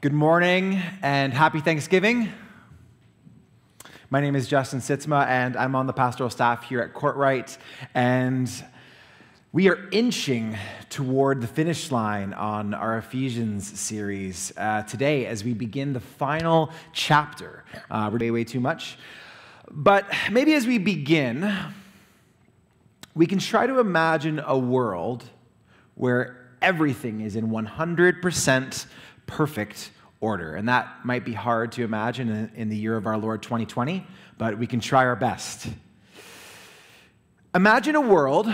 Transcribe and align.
Good 0.00 0.12
morning 0.12 0.80
and 1.02 1.34
happy 1.34 1.58
Thanksgiving. 1.58 2.32
My 4.10 4.20
name 4.20 4.36
is 4.36 4.46
Justin 4.46 4.78
Sitzma, 4.78 5.26
and 5.26 5.56
I'm 5.56 5.74
on 5.74 5.88
the 5.88 5.92
pastoral 5.92 6.30
staff 6.30 6.62
here 6.62 6.80
at 6.82 6.94
Courtright. 6.94 7.58
And 7.96 8.48
we 9.50 9.68
are 9.68 9.88
inching 9.90 10.56
toward 10.88 11.40
the 11.40 11.48
finish 11.48 11.90
line 11.90 12.32
on 12.32 12.74
our 12.74 12.98
Ephesians 12.98 13.66
series 13.80 14.52
uh, 14.56 14.82
today 14.82 15.26
as 15.26 15.42
we 15.42 15.52
begin 15.52 15.94
the 15.94 16.00
final 16.00 16.70
chapter. 16.92 17.64
Uh, 17.90 18.08
we're 18.12 18.20
way, 18.20 18.30
way 18.30 18.44
too 18.44 18.60
much. 18.60 18.98
But 19.68 20.06
maybe 20.30 20.54
as 20.54 20.64
we 20.64 20.78
begin, 20.78 21.52
we 23.16 23.26
can 23.26 23.40
try 23.40 23.66
to 23.66 23.80
imagine 23.80 24.40
a 24.46 24.56
world 24.56 25.24
where 25.96 26.38
everything 26.62 27.20
is 27.20 27.34
in 27.34 27.48
100% 27.48 28.86
perfect 29.28 29.92
order. 30.20 30.56
And 30.56 30.68
that 30.68 31.04
might 31.04 31.24
be 31.24 31.32
hard 31.32 31.70
to 31.72 31.84
imagine 31.84 32.50
in, 32.56 32.68
the 32.68 32.76
year 32.76 32.96
of 32.96 33.06
our 33.06 33.16
Lord 33.16 33.42
2020, 33.42 34.04
but 34.36 34.58
we 34.58 34.66
can 34.66 34.80
try 34.80 35.04
our 35.04 35.14
best. 35.14 35.68
Imagine 37.54 37.94
a 37.94 38.00
world 38.00 38.52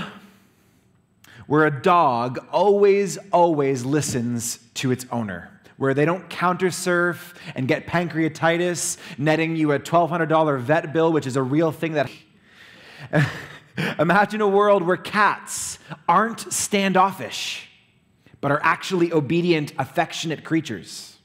where 1.47 1.67
a 1.67 1.83
dog 1.83 2.47
always, 2.53 3.17
always 3.33 3.85
listens 3.85 4.59
to 4.75 4.91
its 4.91 5.07
owner 5.11 5.51
where 5.77 5.93
they 5.93 6.05
don't 6.05 6.31
counter 6.31 6.71
surf 6.71 7.35
and 7.57 7.67
get 7.67 7.85
pancreatitis, 7.87 8.97
netting 9.19 9.57
you 9.57 9.73
a 9.73 9.79
$1,200 9.81 10.61
vet 10.61 10.93
bill, 10.93 11.13
which 11.13 11.27
is 11.27 11.37
a 11.37 11.43
real 11.43 11.73
thing 11.73 11.95
that. 11.95 12.11
Imagine 13.99 14.41
a 14.41 14.47
world 14.49 14.85
where 14.85 14.97
cats 14.97 15.81
aren't 16.09 16.53
standoffish 16.53 17.69
but 18.45 18.53
are 18.53 18.61
actually 18.63 19.11
obedient, 19.11 19.73
affectionate 19.79 20.45
creatures. 20.45 21.17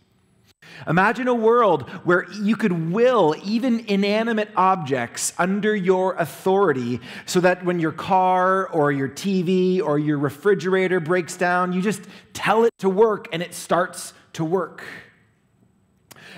Imagine 0.88 1.28
a 1.28 1.34
world 1.34 1.90
where 2.06 2.26
you 2.32 2.56
could 2.56 2.94
will 2.94 3.36
even 3.44 3.82
inanimate 3.88 4.50
objects 4.56 5.34
under 5.38 5.76
your 5.76 6.14
authority 6.14 7.02
so 7.26 7.42
that 7.42 7.66
when 7.66 7.78
your 7.78 7.92
car 7.92 8.70
or 8.70 8.94
your 8.94 9.10
TV 9.10 9.82
or 9.82 10.00
your 10.00 10.18
refrigerator 10.18 11.02
breaks 11.02 11.36
down, 11.36 11.74
you 11.74 11.82
just 11.82 12.04
tell 12.32 12.64
it 12.64 12.72
to 12.78 12.90
work 12.90 13.28
and 13.34 13.44
it 13.44 13.54
starts 13.54 14.14
to 14.32 14.46
work. 14.46 14.86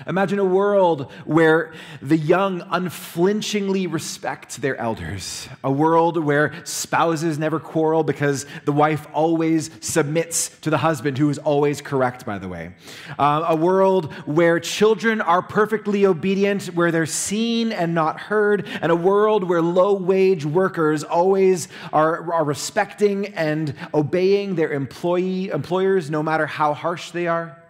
Imagine 0.06 0.38
a 0.38 0.44
world 0.44 1.10
where 1.24 1.72
the 2.00 2.16
young 2.16 2.62
unflinchingly 2.70 3.86
respect 3.86 4.60
their 4.60 4.76
elders. 4.76 5.48
A 5.62 5.70
world 5.70 6.16
where 6.16 6.52
spouses 6.64 7.38
never 7.38 7.60
quarrel 7.60 8.02
because 8.02 8.46
the 8.64 8.72
wife 8.72 9.06
always 9.12 9.70
submits 9.80 10.48
to 10.60 10.70
the 10.70 10.78
husband, 10.78 11.18
who 11.18 11.30
is 11.30 11.38
always 11.38 11.80
correct, 11.80 12.26
by 12.26 12.38
the 12.38 12.48
way. 12.48 12.72
Uh, 13.18 13.44
a 13.48 13.56
world 13.56 14.12
where 14.26 14.58
children 14.60 15.20
are 15.20 15.42
perfectly 15.42 16.06
obedient, 16.06 16.66
where 16.74 16.90
they're 16.90 17.06
seen 17.06 17.72
and 17.72 17.94
not 17.94 18.18
heard. 18.18 18.66
And 18.80 18.90
a 18.90 18.96
world 18.96 19.44
where 19.44 19.62
low 19.62 19.94
wage 19.94 20.44
workers 20.44 21.04
always 21.04 21.68
are, 21.92 22.32
are 22.32 22.44
respecting 22.44 23.26
and 23.34 23.74
obeying 23.94 24.54
their 24.54 24.72
employee, 24.72 25.48
employers, 25.48 26.10
no 26.10 26.22
matter 26.22 26.46
how 26.46 26.74
harsh 26.74 27.10
they 27.10 27.26
are. 27.26 27.61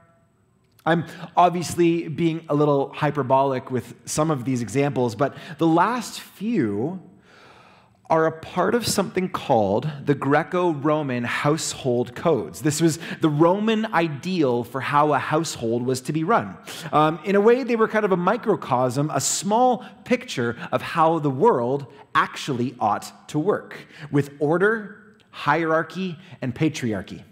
I'm 0.84 1.06
obviously 1.36 2.08
being 2.08 2.44
a 2.48 2.54
little 2.54 2.92
hyperbolic 2.92 3.70
with 3.70 3.94
some 4.04 4.30
of 4.30 4.44
these 4.44 4.62
examples, 4.62 5.14
but 5.14 5.36
the 5.58 5.66
last 5.66 6.20
few 6.20 7.00
are 8.10 8.26
a 8.26 8.32
part 8.32 8.74
of 8.74 8.86
something 8.86 9.28
called 9.28 9.88
the 10.04 10.14
Greco 10.14 10.72
Roman 10.72 11.24
household 11.24 12.14
codes. 12.14 12.60
This 12.60 12.82
was 12.82 12.98
the 13.22 13.30
Roman 13.30 13.86
ideal 13.86 14.64
for 14.64 14.82
how 14.82 15.14
a 15.14 15.18
household 15.18 15.86
was 15.86 16.02
to 16.02 16.12
be 16.12 16.22
run. 16.22 16.56
Um, 16.92 17.20
in 17.24 17.36
a 17.36 17.40
way, 17.40 17.62
they 17.62 17.76
were 17.76 17.88
kind 17.88 18.04
of 18.04 18.12
a 18.12 18.16
microcosm, 18.16 19.10
a 19.14 19.20
small 19.20 19.86
picture 20.04 20.58
of 20.72 20.82
how 20.82 21.20
the 21.20 21.30
world 21.30 21.86
actually 22.14 22.74
ought 22.78 23.28
to 23.28 23.38
work 23.38 23.78
with 24.10 24.30
order, 24.40 25.16
hierarchy, 25.30 26.18
and 26.42 26.54
patriarchy. 26.54 27.22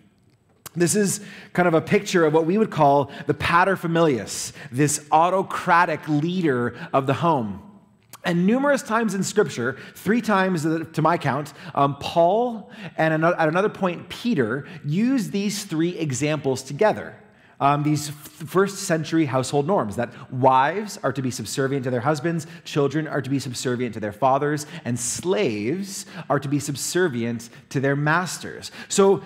This 0.75 0.95
is 0.95 1.21
kind 1.53 1.67
of 1.67 1.75
a 1.75 1.81
picture 1.81 2.25
of 2.25 2.33
what 2.33 2.47
we 2.47 2.57
would 2.57 2.71
call 2.71 3.11
the 3.27 3.35
paterfamilias, 3.35 4.53
this 4.71 5.07
autocratic 5.11 6.09
leader 6.09 6.77
of 6.93 7.07
the 7.07 7.15
home. 7.15 7.63
And 8.23 8.47
numerous 8.47 8.83
times 8.83 9.15
in 9.15 9.23
Scripture, 9.23 9.79
three 9.95 10.21
times 10.21 10.63
to 10.65 11.03
my 11.03 11.17
count, 11.17 11.55
um, 11.75 11.97
Paul 11.97 12.71
and 12.97 13.25
at 13.25 13.49
another 13.49 13.71
point, 13.71 14.09
Peter 14.11 14.69
use 14.85 15.31
these 15.31 15.65
three 15.65 15.97
examples 15.99 16.63
together. 16.63 17.17
Um, 17.61 17.83
these 17.83 18.09
first 18.09 18.85
century 18.85 19.27
household 19.27 19.67
norms 19.67 19.97
that 19.97 20.13
wives 20.33 20.99
are 21.03 21.13
to 21.13 21.21
be 21.21 21.31
subservient 21.31 21.85
to 21.85 21.91
their 21.91 22.01
husbands, 22.01 22.47
children 22.65 23.07
are 23.07 23.21
to 23.21 23.29
be 23.29 23.39
subservient 23.39 23.93
to 23.95 24.01
their 24.01 24.13
fathers, 24.13 24.67
and 24.85 24.99
slaves 24.99 26.07
are 26.31 26.41
to 26.41 26.49
be 26.49 26.59
subservient 26.59 27.51
to 27.69 27.81
their 27.81 27.97
masters. 27.97 28.71
So 28.89 29.23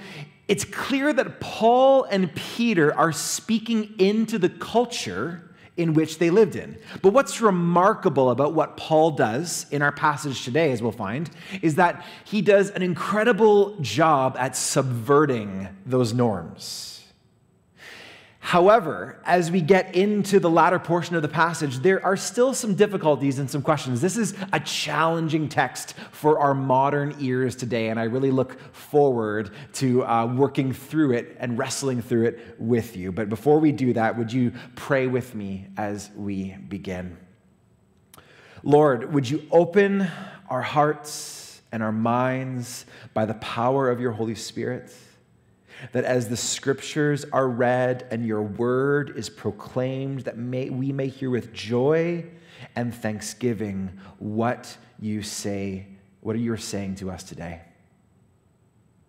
it's 0.49 0.65
clear 0.65 1.13
that 1.13 1.41
Paul 1.41 2.05
and 2.05 2.35
Peter 2.35 2.97
are 2.97 3.13
speaking 3.13 3.95
into 3.99 4.39
the 4.39 4.49
culture 4.49 5.43
in 5.77 5.95
which 5.95 6.19
they 6.19 6.31
lived 6.31 6.55
in. 6.55 6.79
But 7.03 7.13
what's 7.13 7.41
remarkable 7.41 8.31
about 8.31 8.55
what 8.55 8.77
Paul 8.77 9.13
does 9.13 9.67
in 9.71 9.83
our 9.83 9.91
passage 9.91 10.45
today, 10.45 10.71
as 10.71 10.81
we'll 10.81 10.93
find, 10.93 11.29
is 11.63 11.75
that 11.77 12.05
he 12.25 12.43
does 12.43 12.71
an 12.71 12.83
incredible 12.83 13.77
job 13.81 14.37
at 14.39 14.57
subverting 14.57 15.69
those 15.85 16.13
norms. 16.13 16.94
However, 18.45 19.19
as 19.25 19.51
we 19.51 19.63
get 19.63 19.95
into 19.95 20.39
the 20.39 20.51
latter 20.51 20.79
portion 20.79 21.17
of 21.17 21.23
the 21.23 21.29
passage, 21.29 21.79
there 21.79 22.05
are 22.05 22.15
still 22.15 22.53
some 22.53 22.75
difficulties 22.75 23.39
and 23.39 23.51
some 23.51 23.63
questions. 23.63 24.03
This 24.03 24.19
is 24.19 24.35
a 24.53 24.61
challenging 24.61 25.49
text 25.49 25.95
for 26.13 26.39
our 26.39 26.53
modern 26.53 27.17
ears 27.21 27.57
today, 27.57 27.89
and 27.89 27.99
I 27.99 28.03
really 28.03 28.31
look 28.31 28.61
forward 28.75 29.51
to 29.77 30.05
uh, 30.05 30.27
working 30.27 30.75
through 30.75 31.13
it 31.13 31.39
and 31.41 31.57
wrestling 31.57 32.03
through 32.03 32.27
it 32.27 32.57
with 32.59 32.99
you. 32.99 33.13
But 33.13 33.31
before 33.31 33.59
we 33.61 33.73
do 33.73 33.95
that, 33.95 34.19
would 34.19 34.31
you 34.31 34.53
pray 34.77 35.07
with 35.07 35.35
me 35.35 35.69
as 35.79 36.11
we 36.15 36.55
begin? 36.69 37.17
Lord, 38.63 39.15
would 39.15 39.29
you 39.29 39.43
open 39.51 40.07
our 40.51 40.63
hearts 40.63 41.63
and 41.73 41.83
our 41.83 41.93
minds 41.93 42.85
by 43.15 43.25
the 43.25 43.35
power 43.35 43.89
of 43.89 44.01
your 44.01 44.13
Holy 44.13 44.35
Spirit? 44.35 44.95
That 45.93 46.05
as 46.05 46.29
the 46.29 46.37
scriptures 46.37 47.25
are 47.33 47.49
read 47.49 48.07
and 48.11 48.27
your 48.27 48.43
word 48.43 49.17
is 49.17 49.29
proclaimed, 49.29 50.21
that 50.21 50.37
may, 50.37 50.71
we 50.71 50.93
may 50.93 51.09
hear 51.09 51.31
with 51.31 51.53
joy 51.53 52.25
and 52.77 52.95
thanksgiving 52.95 53.91
what 54.19 54.77
you 55.01 55.23
say, 55.23 55.87
what 56.21 56.37
are 56.37 56.39
you're 56.39 56.57
saying 56.57 56.97
to 56.97 57.11
us 57.11 57.23
today. 57.23 57.61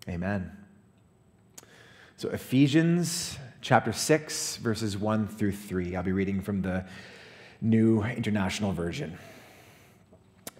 Amen. 0.07 0.51
So, 2.17 2.29
Ephesians 2.29 3.37
chapter 3.61 3.91
6, 3.91 4.57
verses 4.57 4.97
1 4.97 5.27
through 5.27 5.51
3. 5.51 5.95
I'll 5.95 6.03
be 6.03 6.11
reading 6.11 6.39
from 6.39 6.61
the 6.61 6.85
New 7.61 8.03
International 8.03 8.71
Version. 8.71 9.17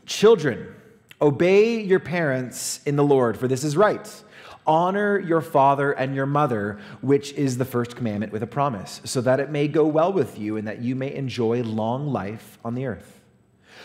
Children, 0.08 0.74
obey 1.22 1.82
your 1.82 2.00
parents 2.00 2.82
in 2.86 2.96
the 2.96 3.03
Lord, 3.03 3.38
for 3.38 3.47
this 3.47 3.64
is 3.64 3.78
right. 3.78 4.24
Honor 4.68 5.20
your 5.20 5.42
father 5.42 5.92
and 5.92 6.16
your 6.16 6.26
mother, 6.26 6.80
which 7.02 7.34
is 7.34 7.58
the 7.58 7.66
first 7.66 7.96
commandment 7.96 8.31
with 8.31 8.42
a 8.42 8.48
promise, 8.48 9.02
so 9.03 9.22
that 9.22 9.40
it 9.40 9.50
may 9.50 9.68
go 9.68 9.86
well 9.86 10.12
with 10.12 10.40
you 10.40 10.58
and 10.58 10.68
that 10.68 10.81
you 10.81 10.96
may 10.96 11.14
enjoy 11.14 11.62
long 11.62 12.12
life 12.12 12.58
on 12.66 12.76
the 12.76 12.86
earth. 12.86 13.22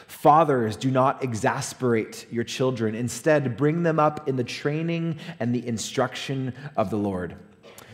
Fathers, 0.06 0.76
do 0.76 0.90
not 0.90 1.22
exasperate 1.22 2.26
your 2.30 2.44
children. 2.44 2.94
Instead, 2.94 3.56
bring 3.56 3.82
them 3.82 4.00
up 4.00 4.28
in 4.28 4.36
the 4.36 4.44
training 4.44 5.18
and 5.38 5.54
the 5.54 5.66
instruction 5.66 6.54
of 6.76 6.90
the 6.90 6.96
Lord. 6.96 7.36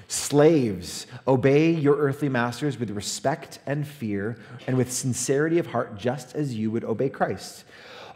Slaves, 0.09 1.09
obey 1.27 1.73
your 1.73 1.97
earthly 1.97 2.29
masters 2.29 2.79
with 2.79 2.91
respect 2.91 3.59
and 3.67 3.87
fear 3.87 4.37
and 4.67 4.77
with 4.77 4.93
sincerity 4.93 5.59
of 5.59 5.67
heart, 5.67 5.99
just 5.99 6.37
as 6.37 6.55
you 6.55 6.71
would 6.71 6.85
obey 6.85 7.09
Christ 7.09 7.65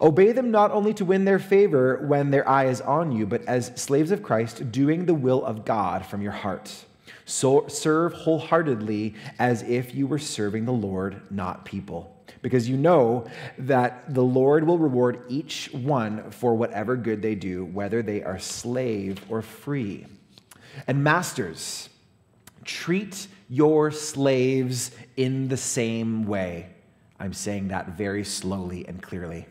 Obey 0.01 0.33
them 0.33 0.51
not 0.51 0.71
only 0.71 0.95
to 0.95 1.05
win 1.05 1.25
their 1.25 1.39
favor 1.39 2.05
when 2.07 2.31
their 2.31 2.49
eye 2.49 2.67
is 2.67 2.81
on 2.81 3.13
you, 3.13 3.27
but 3.27 3.45
as 3.45 3.73
slaves 3.75 4.11
of 4.11 4.23
Christ, 4.23 4.73
doing 4.73 5.05
the 5.05 5.15
will 5.15 5.45
of 5.45 5.65
God 5.65 6.07
from 6.07 6.23
your 6.23 6.33
heart. 6.33 6.73
So 7.27 7.69
serve 7.69 8.13
wholeheartedly 8.13 9.15
as 9.39 9.63
if 9.63 9.95
you 9.95 10.07
were 10.07 10.19
serving 10.19 10.65
the 10.65 10.73
Lord, 10.73 11.21
not 11.31 11.65
people. 11.65 12.17
Because 12.43 12.69
you 12.69 12.77
know 12.77 13.27
that 13.59 14.15
the 14.15 14.25
Lord 14.25 14.67
will 14.67 14.79
reward 14.79 15.23
each 15.29 15.71
one 15.73 16.31
for 16.31 16.55
whatever 16.55 16.97
good 16.97 17.21
they 17.21 17.35
do, 17.35 17.67
whether 17.67 18.03
they 18.03 18.23
are 18.23 18.39
slave 18.39 19.23
or 19.29 19.43
free. 19.43 20.07
And 20.87 21.05
masters, 21.05 21.91
treat 22.65 23.29
your 23.49 23.91
slaves 23.91 24.93
in 25.17 25.49
the 25.49 25.57
same 25.57 26.25
way. 26.25 26.71
I'm 27.19 27.35
saying 27.35 27.69
that 27.69 27.99
very 27.99 28.25
slowly 28.25 28.89
and 28.89 29.03
clearly. 29.03 29.47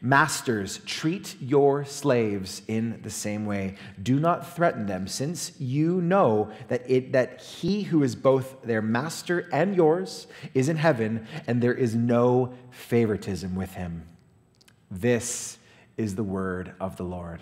Masters, 0.00 0.78
treat 0.84 1.36
your 1.40 1.84
slaves 1.84 2.62
in 2.68 3.00
the 3.02 3.10
same 3.10 3.46
way. 3.46 3.76
Do 4.02 4.20
not 4.20 4.54
threaten 4.54 4.86
them, 4.86 5.08
since 5.08 5.58
you 5.58 6.02
know 6.02 6.50
that, 6.68 6.82
it, 6.90 7.12
that 7.12 7.40
he 7.40 7.82
who 7.84 8.02
is 8.02 8.14
both 8.14 8.62
their 8.62 8.82
master 8.82 9.48
and 9.52 9.74
yours 9.74 10.26
is 10.52 10.68
in 10.68 10.76
heaven, 10.76 11.26
and 11.46 11.62
there 11.62 11.72
is 11.74 11.94
no 11.94 12.52
favoritism 12.70 13.54
with 13.54 13.72
him. 13.74 14.06
This 14.90 15.58
is 15.96 16.14
the 16.14 16.22
word 16.22 16.74
of 16.80 16.96
the 16.96 17.04
Lord. 17.04 17.40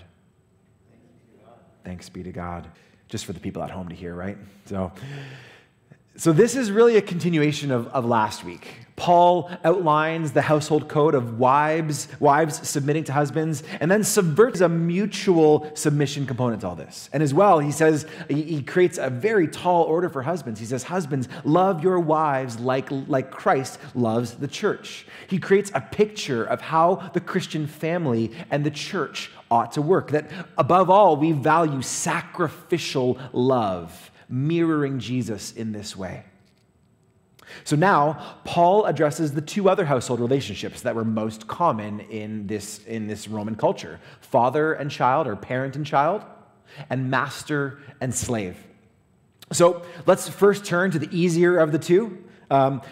Thanks 1.84 2.08
be 2.08 2.22
to 2.22 2.32
God. 2.32 2.68
Just 3.08 3.26
for 3.26 3.32
the 3.32 3.40
people 3.40 3.62
at 3.62 3.70
home 3.70 3.88
to 3.88 3.94
hear, 3.94 4.14
right? 4.14 4.38
So, 4.66 4.92
so 6.16 6.32
this 6.32 6.56
is 6.56 6.70
really 6.70 6.96
a 6.96 7.02
continuation 7.02 7.70
of, 7.70 7.88
of 7.88 8.04
last 8.04 8.44
week. 8.44 8.81
Paul 8.96 9.50
outlines 9.64 10.32
the 10.32 10.42
household 10.42 10.88
code 10.88 11.14
of 11.14 11.38
wives, 11.38 12.08
wives 12.20 12.68
submitting 12.68 13.04
to 13.04 13.12
husbands, 13.12 13.62
and 13.80 13.90
then 13.90 14.04
subverts 14.04 14.60
a 14.60 14.68
mutual 14.68 15.70
submission 15.74 16.26
component 16.26 16.60
to 16.60 16.68
all 16.68 16.74
this. 16.74 17.08
And 17.12 17.22
as 17.22 17.32
well, 17.32 17.58
he 17.58 17.72
says 17.72 18.06
he 18.28 18.62
creates 18.62 18.98
a 18.98 19.10
very 19.10 19.48
tall 19.48 19.84
order 19.84 20.08
for 20.08 20.22
husbands. 20.22 20.60
He 20.60 20.66
says, 20.66 20.84
Husbands, 20.84 21.28
love 21.44 21.82
your 21.82 21.98
wives 22.00 22.60
like, 22.60 22.88
like 22.90 23.30
Christ 23.30 23.78
loves 23.94 24.34
the 24.34 24.48
church. 24.48 25.06
He 25.26 25.38
creates 25.38 25.70
a 25.74 25.80
picture 25.80 26.44
of 26.44 26.60
how 26.60 27.10
the 27.14 27.20
Christian 27.20 27.66
family 27.66 28.32
and 28.50 28.64
the 28.64 28.70
church 28.70 29.30
ought 29.50 29.72
to 29.72 29.82
work. 29.82 30.10
That 30.10 30.30
above 30.58 30.90
all, 30.90 31.16
we 31.16 31.32
value 31.32 31.82
sacrificial 31.82 33.18
love, 33.32 34.10
mirroring 34.28 34.98
Jesus 34.98 35.52
in 35.52 35.72
this 35.72 35.96
way. 35.96 36.24
So 37.64 37.76
now, 37.76 38.38
Paul 38.44 38.84
addresses 38.86 39.32
the 39.32 39.40
two 39.40 39.68
other 39.68 39.84
household 39.84 40.20
relationships 40.20 40.82
that 40.82 40.94
were 40.94 41.04
most 41.04 41.46
common 41.46 42.00
in 42.00 42.46
this, 42.46 42.84
in 42.86 43.06
this 43.06 43.28
Roman 43.28 43.54
culture 43.54 44.00
father 44.20 44.72
and 44.72 44.90
child, 44.90 45.26
or 45.26 45.36
parent 45.36 45.76
and 45.76 45.86
child, 45.86 46.24
and 46.90 47.10
master 47.10 47.78
and 48.00 48.14
slave. 48.14 48.56
So 49.52 49.82
let's 50.06 50.28
first 50.28 50.64
turn 50.64 50.90
to 50.92 50.98
the 50.98 51.08
easier 51.16 51.58
of 51.58 51.72
the 51.72 51.78
two. 51.78 52.24
Um, 52.50 52.82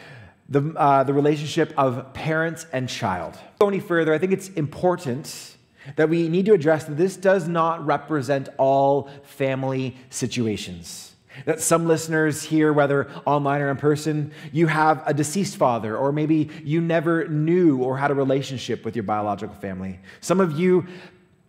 the, 0.51 0.75
uh, 0.77 1.05
the 1.05 1.15
relationship 1.15 1.73
of 1.79 2.13
parents 2.13 2.67
and 2.73 2.89
child. 2.89 3.39
Go 3.61 3.69
any 3.69 3.79
further, 3.79 4.13
I 4.13 4.19
think 4.19 4.33
it's 4.33 4.49
important 4.49 5.57
that 5.97 6.09
we 6.09 6.29
need 6.29 6.47
to 6.47 6.53
address 6.53 6.85
that 6.85 6.97
this 6.97 7.17
does 7.17 7.49
not 7.49 7.87
represent 7.87 8.49
all 8.59 9.09
family 9.23 9.97
situations. 10.11 11.10
That 11.47 11.61
some 11.61 11.87
listeners 11.87 12.43
here, 12.43 12.73
whether 12.73 13.11
online 13.25 13.61
or 13.61 13.71
in 13.71 13.77
person, 13.77 14.33
you 14.53 14.67
have 14.67 15.03
a 15.07 15.15
deceased 15.15 15.57
father, 15.57 15.97
or 15.97 16.13
maybe 16.13 16.51
you 16.65 16.81
never 16.81 17.27
knew 17.29 17.83
or 17.83 17.97
had 17.97 18.11
a 18.11 18.15
relationship 18.15 18.85
with 18.85 18.97
your 18.97 19.05
biological 19.05 19.55
family. 19.57 20.01
Some 20.21 20.41
of 20.41 20.59
you 20.59 20.87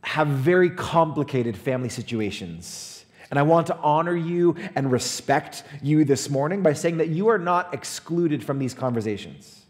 have 0.03 0.27
very 0.27 0.69
complicated 0.69 1.55
family 1.55 1.89
situations. 1.89 3.05
And 3.29 3.39
I 3.39 3.43
want 3.43 3.67
to 3.67 3.77
honor 3.77 4.15
you 4.15 4.57
and 4.75 4.91
respect 4.91 5.63
you 5.81 6.03
this 6.03 6.29
morning 6.29 6.61
by 6.61 6.73
saying 6.73 6.97
that 6.97 7.07
you 7.07 7.29
are 7.29 7.37
not 7.37 7.73
excluded 7.73 8.43
from 8.43 8.59
these 8.59 8.73
conversations. 8.73 9.65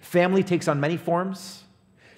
Family 0.00 0.44
takes 0.44 0.68
on 0.68 0.78
many 0.78 0.96
forms. 0.96 1.64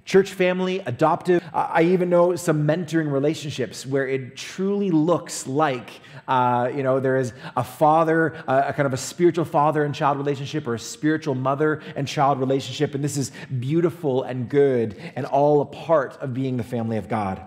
Church 0.05 0.33
family, 0.33 0.81
adoptive. 0.81 1.43
I 1.55 1.83
even 1.83 2.11
know 2.11 2.35
some 2.35 2.67
mentoring 2.67 3.13
relationships 3.13 3.87
where 3.87 4.09
it 4.09 4.37
truly 4.37 4.91
looks 4.91 5.47
like, 5.47 6.01
uh, 6.27 6.71
you 6.75 6.83
know, 6.83 6.99
there 6.99 7.19
is 7.19 7.33
a 7.57 7.63
father, 7.63 8.35
uh, 8.49 8.65
a 8.67 8.73
kind 8.73 8.87
of 8.87 8.93
a 8.93 8.97
spiritual 8.97 9.45
father 9.45 9.85
and 9.85 9.95
child 9.95 10.19
relationship, 10.19 10.67
or 10.67 10.75
a 10.75 10.79
spiritual 10.79 11.37
mother 11.37 11.83
and 11.95 12.09
child 12.09 12.41
relationship. 12.41 12.97
And 12.97 13.05
this 13.05 13.17
is 13.17 13.31
beautiful 13.61 14.25
and 14.25 14.49
good 14.49 15.01
and 15.15 15.25
all 15.25 15.61
a 15.61 15.67
part 15.67 16.17
of 16.21 16.35
being 16.35 16.57
the 16.57 16.65
family 16.65 16.97
of 16.97 17.09
God. 17.09 17.41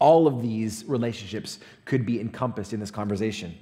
All 0.00 0.26
of 0.26 0.42
these 0.42 0.84
relationships 0.86 1.60
could 1.84 2.04
be 2.04 2.20
encompassed 2.20 2.72
in 2.72 2.80
this 2.80 2.90
conversation. 2.90 3.56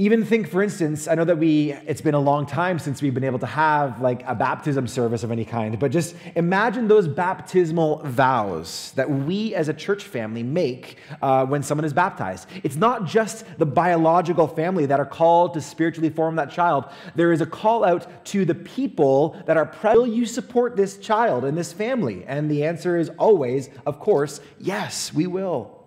Even 0.00 0.24
think, 0.24 0.48
for 0.48 0.62
instance, 0.62 1.06
I 1.08 1.14
know 1.14 1.26
that 1.26 1.36
we, 1.36 1.74
it's 1.86 2.00
been 2.00 2.14
a 2.14 2.20
long 2.20 2.46
time 2.46 2.78
since 2.78 3.02
we've 3.02 3.12
been 3.12 3.22
able 3.22 3.38
to 3.40 3.44
have 3.44 4.00
like 4.00 4.26
a 4.26 4.34
baptism 4.34 4.88
service 4.88 5.24
of 5.24 5.30
any 5.30 5.44
kind, 5.44 5.78
but 5.78 5.90
just 5.90 6.16
imagine 6.36 6.88
those 6.88 7.06
baptismal 7.06 7.98
vows 8.04 8.92
that 8.96 9.10
we 9.10 9.54
as 9.54 9.68
a 9.68 9.74
church 9.74 10.04
family 10.04 10.42
make 10.42 10.96
uh, 11.20 11.44
when 11.44 11.62
someone 11.62 11.84
is 11.84 11.92
baptized. 11.92 12.48
It's 12.62 12.76
not 12.76 13.04
just 13.04 13.44
the 13.58 13.66
biological 13.66 14.48
family 14.48 14.86
that 14.86 15.00
are 15.00 15.04
called 15.04 15.52
to 15.52 15.60
spiritually 15.60 16.08
form 16.08 16.34
that 16.36 16.50
child. 16.50 16.86
There 17.14 17.30
is 17.30 17.42
a 17.42 17.46
call 17.46 17.84
out 17.84 18.24
to 18.28 18.46
the 18.46 18.54
people 18.54 19.36
that 19.44 19.58
are. 19.58 19.70
Will 19.84 20.06
you 20.06 20.24
support 20.24 20.76
this 20.76 20.96
child 20.96 21.44
and 21.44 21.58
this 21.58 21.74
family? 21.74 22.24
And 22.26 22.50
the 22.50 22.64
answer 22.64 22.96
is 22.96 23.10
always, 23.18 23.68
of 23.84 24.00
course, 24.00 24.40
yes, 24.58 25.12
we 25.12 25.26
will. 25.26 25.79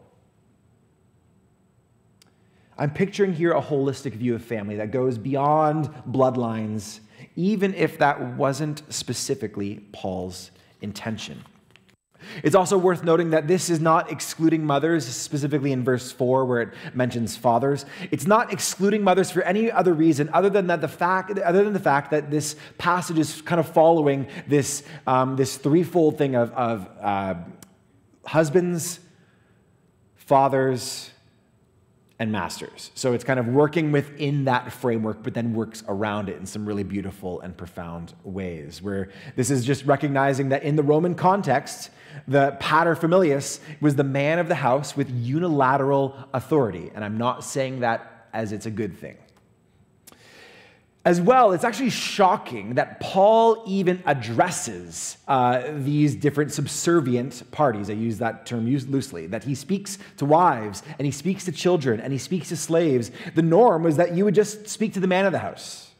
I'm 2.78 2.92
picturing 2.92 3.34
here 3.34 3.52
a 3.54 3.62
holistic 3.62 4.14
view 4.14 4.36
of 4.36 4.44
family 4.44 4.75
that 4.78 4.92
goes 4.92 5.18
beyond 5.18 5.90
bloodlines, 6.10 7.00
even 7.36 7.74
if 7.75 8.00
that 8.00 8.36
wasn't 8.36 8.81
specifically 8.90 9.86
Paul's 9.92 10.52
intention. 10.81 11.44
It's 12.42 12.56
also 12.56 12.78
worth 12.78 13.04
noting 13.04 13.31
that 13.31 13.48
this 13.48 13.70
is 13.70 13.80
not 13.80 14.12
excluding 14.12 14.66
mothers, 14.66 15.06
specifically 15.06 15.72
in 15.72 15.84
verse 15.84 16.12
4, 16.12 16.46
where 16.46 16.62
it 16.62 16.70
mentions 16.94 17.36
fathers. 17.36 17.86
It's 18.12 18.25
not 18.25 18.52
excluding 18.52 19.04
mothers 19.04 19.30
for 19.30 19.42
any 19.44 19.72
other 19.72 19.94
reason 19.94 20.30
other 20.34 20.50
than, 20.50 20.68
that 20.68 20.81
the, 20.81 20.88
fact, 20.88 21.38
other 21.40 21.64
than 21.64 21.74
the 21.74 21.80
fact 21.80 22.12
that 22.12 22.31
this 22.31 22.56
passage 22.78 23.20
is 23.20 23.42
kind 23.42 23.60
of 23.60 23.68
following 23.68 24.28
this, 24.48 24.84
um, 25.06 25.36
this 25.36 25.58
threefold 25.58 26.18
thing 26.18 26.36
of, 26.36 26.52
of 26.54 26.90
uh, 27.02 27.36
husbands, 28.25 29.00
fathers, 30.16 31.12
and 32.24 32.31
masters. 32.31 32.90
So 32.96 33.12
it's 33.12 33.25
kind 33.25 33.38
of 33.38 33.50
working 33.50 33.92
within 33.92 34.46
that 34.46 34.72
framework, 34.72 35.22
but 35.24 35.34
then 35.34 35.54
works 35.54 35.84
around 35.90 36.30
it 36.30 36.38
in 36.38 36.46
some 36.46 36.66
really 36.66 36.84
beautiful 36.84 37.42
and 37.42 37.56
profound 37.56 38.14
ways. 38.24 38.81
Where 38.81 39.10
this 39.36 39.52
is 39.52 39.66
just 39.66 39.86
recognizing 39.86 40.48
that 40.50 40.64
in 40.64 40.78
the 40.78 40.84
Roman 40.84 41.16
context, 41.16 41.90
the 42.25 42.58
paterfamilias 42.62 43.60
was 43.81 43.98
the 43.98 44.06
man 44.06 44.40
of 44.40 44.48
the 44.48 44.56
house 44.56 44.96
with 44.96 45.12
unilateral 45.12 46.16
authority. 46.34 46.90
And 46.96 47.04
I'm 47.04 47.18
not 47.18 47.44
saying 47.44 47.81
that 47.81 48.30
as 48.31 48.54
it's 48.54 48.68
a 48.68 48.72
good 48.72 48.98
thing. 48.98 49.18
As 51.06 51.20
well, 51.20 51.52
it's 51.52 51.66
actually 51.66 51.90
shocking 51.90 52.76
that 52.76 53.02
Paul 53.02 53.62
even 53.68 54.02
addresses 54.06 55.18
uh, 55.28 55.62
these 55.76 56.16
different 56.16 56.54
subservient 56.54 57.52
parties. 57.52 57.90
I 57.90 57.94
use 57.94 58.20
that 58.20 58.46
term 58.46 58.66
loosely. 58.66 59.28
That 59.28 59.44
he 59.44 59.54
speaks 59.54 59.98
to 60.18 60.26
wives, 60.26 60.82
and 60.98 61.06
he 61.06 61.12
speaks 61.12 61.44
to 61.46 61.52
children, 61.52 62.00
and 62.00 62.14
he 62.14 62.20
speaks 62.20 62.50
to 62.50 62.56
slaves. 62.56 63.12
The 63.36 63.42
norm 63.42 63.84
was 63.84 63.98
that 63.98 64.16
you 64.16 64.24
would 64.24 64.36
just 64.36 64.70
speak 64.70 64.94
to 64.94 65.02
the 65.02 65.08
man 65.08 65.26
of 65.26 65.34
the 65.34 65.40
house. 65.40 65.93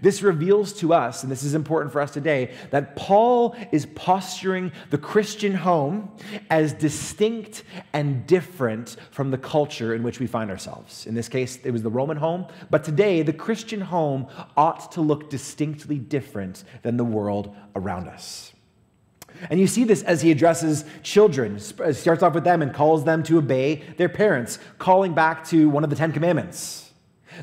This 0.00 0.22
reveals 0.22 0.72
to 0.74 0.94
us, 0.94 1.22
and 1.22 1.30
this 1.30 1.42
is 1.42 1.54
important 1.54 1.92
for 1.92 2.00
us 2.00 2.10
today, 2.10 2.52
that 2.70 2.96
Paul 2.96 3.56
is 3.72 3.86
posturing 3.86 4.72
the 4.90 4.98
Christian 4.98 5.54
home 5.54 6.10
as 6.50 6.72
distinct 6.72 7.64
and 7.92 8.26
different 8.26 8.96
from 9.10 9.30
the 9.30 9.38
culture 9.38 9.94
in 9.94 10.02
which 10.02 10.20
we 10.20 10.26
find 10.26 10.50
ourselves. 10.50 11.06
In 11.06 11.14
this 11.14 11.28
case, 11.28 11.58
it 11.64 11.70
was 11.70 11.82
the 11.82 11.90
Roman 11.90 12.16
home, 12.16 12.46
but 12.70 12.84
today, 12.84 13.22
the 13.22 13.32
Christian 13.32 13.80
home 13.80 14.26
ought 14.56 14.92
to 14.92 15.00
look 15.00 15.30
distinctly 15.30 15.98
different 15.98 16.64
than 16.82 16.96
the 16.96 17.04
world 17.04 17.54
around 17.74 18.08
us. 18.08 18.52
And 19.50 19.58
you 19.58 19.66
see 19.66 19.84
this 19.84 20.02
as 20.02 20.22
he 20.22 20.30
addresses 20.30 20.84
children. 21.02 21.58
Starts 21.58 22.22
off 22.22 22.34
with 22.34 22.44
them 22.44 22.62
and 22.62 22.72
calls 22.72 23.04
them 23.04 23.22
to 23.24 23.38
obey 23.38 23.82
their 23.96 24.08
parents, 24.08 24.58
calling 24.78 25.14
back 25.14 25.44
to 25.48 25.68
one 25.68 25.84
of 25.84 25.90
the 25.90 25.96
Ten 25.96 26.12
Commandments. 26.12 26.81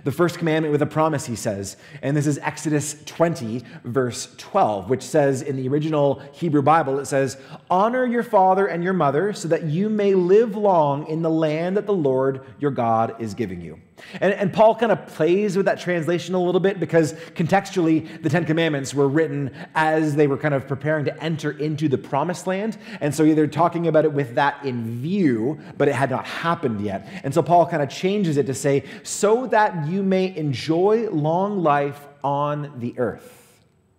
The 0.03 0.11
first 0.11 0.37
commandment 0.37 0.71
with 0.71 0.81
a 0.81 0.85
promise, 0.85 1.25
he 1.25 1.35
says. 1.35 1.77
And 2.01 2.15
this 2.15 2.27
is 2.27 2.37
Exodus 2.39 3.01
20, 3.05 3.63
verse 3.83 4.33
12, 4.37 4.89
which 4.89 5.03
says 5.03 5.41
in 5.41 5.55
the 5.55 5.67
original 5.67 6.21
Hebrew 6.33 6.61
Bible, 6.61 6.99
it 6.99 7.05
says, 7.05 7.37
Honor 7.69 8.05
your 8.05 8.23
father 8.23 8.67
and 8.67 8.83
your 8.83 8.93
mother 8.93 9.33
so 9.33 9.47
that 9.47 9.63
you 9.63 9.89
may 9.89 10.13
live 10.13 10.55
long 10.55 11.07
in 11.07 11.21
the 11.21 11.29
land 11.29 11.77
that 11.77 11.85
the 11.85 11.93
Lord 11.93 12.45
your 12.59 12.71
God 12.71 13.15
is 13.19 13.33
giving 13.33 13.61
you. 13.61 13.79
And, 14.21 14.33
and 14.33 14.53
Paul 14.53 14.75
kind 14.75 14.91
of 14.91 15.07
plays 15.07 15.55
with 15.55 15.65
that 15.65 15.79
translation 15.79 16.35
a 16.35 16.41
little 16.41 16.61
bit 16.61 16.79
because 16.79 17.13
contextually, 17.35 18.21
the 18.21 18.29
Ten 18.29 18.45
Commandments 18.45 18.93
were 18.93 19.07
written 19.07 19.51
as 19.75 20.15
they 20.15 20.27
were 20.27 20.37
kind 20.37 20.53
of 20.53 20.67
preparing 20.67 21.05
to 21.05 21.23
enter 21.23 21.51
into 21.51 21.87
the 21.87 21.97
promised 21.97 22.47
land. 22.47 22.77
And 23.01 23.13
so 23.13 23.33
they're 23.33 23.47
talking 23.47 23.87
about 23.87 24.05
it 24.05 24.13
with 24.13 24.35
that 24.35 24.63
in 24.65 25.01
view, 25.01 25.59
but 25.77 25.87
it 25.87 25.95
had 25.95 26.09
not 26.09 26.25
happened 26.25 26.81
yet. 26.81 27.07
And 27.23 27.33
so 27.33 27.41
Paul 27.41 27.65
kind 27.65 27.83
of 27.83 27.89
changes 27.89 28.37
it 28.37 28.45
to 28.47 28.53
say, 28.53 28.83
so 29.03 29.47
that 29.47 29.87
you 29.87 30.03
may 30.03 30.35
enjoy 30.35 31.09
long 31.09 31.61
life 31.61 32.07
on 32.23 32.73
the 32.79 32.97
earth. 32.97 33.35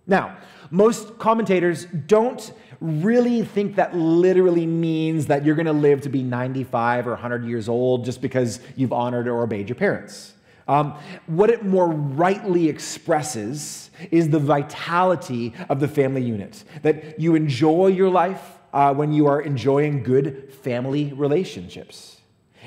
Now, 0.06 0.36
most 0.70 1.18
commentators 1.18 1.84
don't 1.84 2.52
really 2.80 3.44
think 3.44 3.76
that 3.76 3.94
literally 3.94 4.66
means 4.66 5.26
that 5.26 5.44
you're 5.44 5.54
going 5.54 5.66
to 5.66 5.72
live 5.72 6.00
to 6.02 6.08
be 6.08 6.22
95 6.22 7.06
or 7.06 7.10
100 7.10 7.44
years 7.44 7.68
old 7.68 8.04
just 8.04 8.22
because 8.22 8.60
you've 8.76 8.92
honored 8.92 9.28
or 9.28 9.42
obeyed 9.42 9.68
your 9.68 9.76
parents. 9.76 10.34
Um, 10.66 10.94
what 11.26 11.50
it 11.50 11.64
more 11.64 11.88
rightly 11.88 12.68
expresses 12.68 13.90
is 14.10 14.30
the 14.30 14.38
vitality 14.38 15.52
of 15.68 15.80
the 15.80 15.88
family 15.88 16.22
unit, 16.22 16.64
that 16.82 17.18
you 17.18 17.34
enjoy 17.34 17.88
your 17.88 18.08
life 18.08 18.58
uh, 18.72 18.94
when 18.94 19.12
you 19.12 19.26
are 19.26 19.40
enjoying 19.40 20.02
good 20.02 20.52
family 20.62 21.12
relationships 21.12 22.19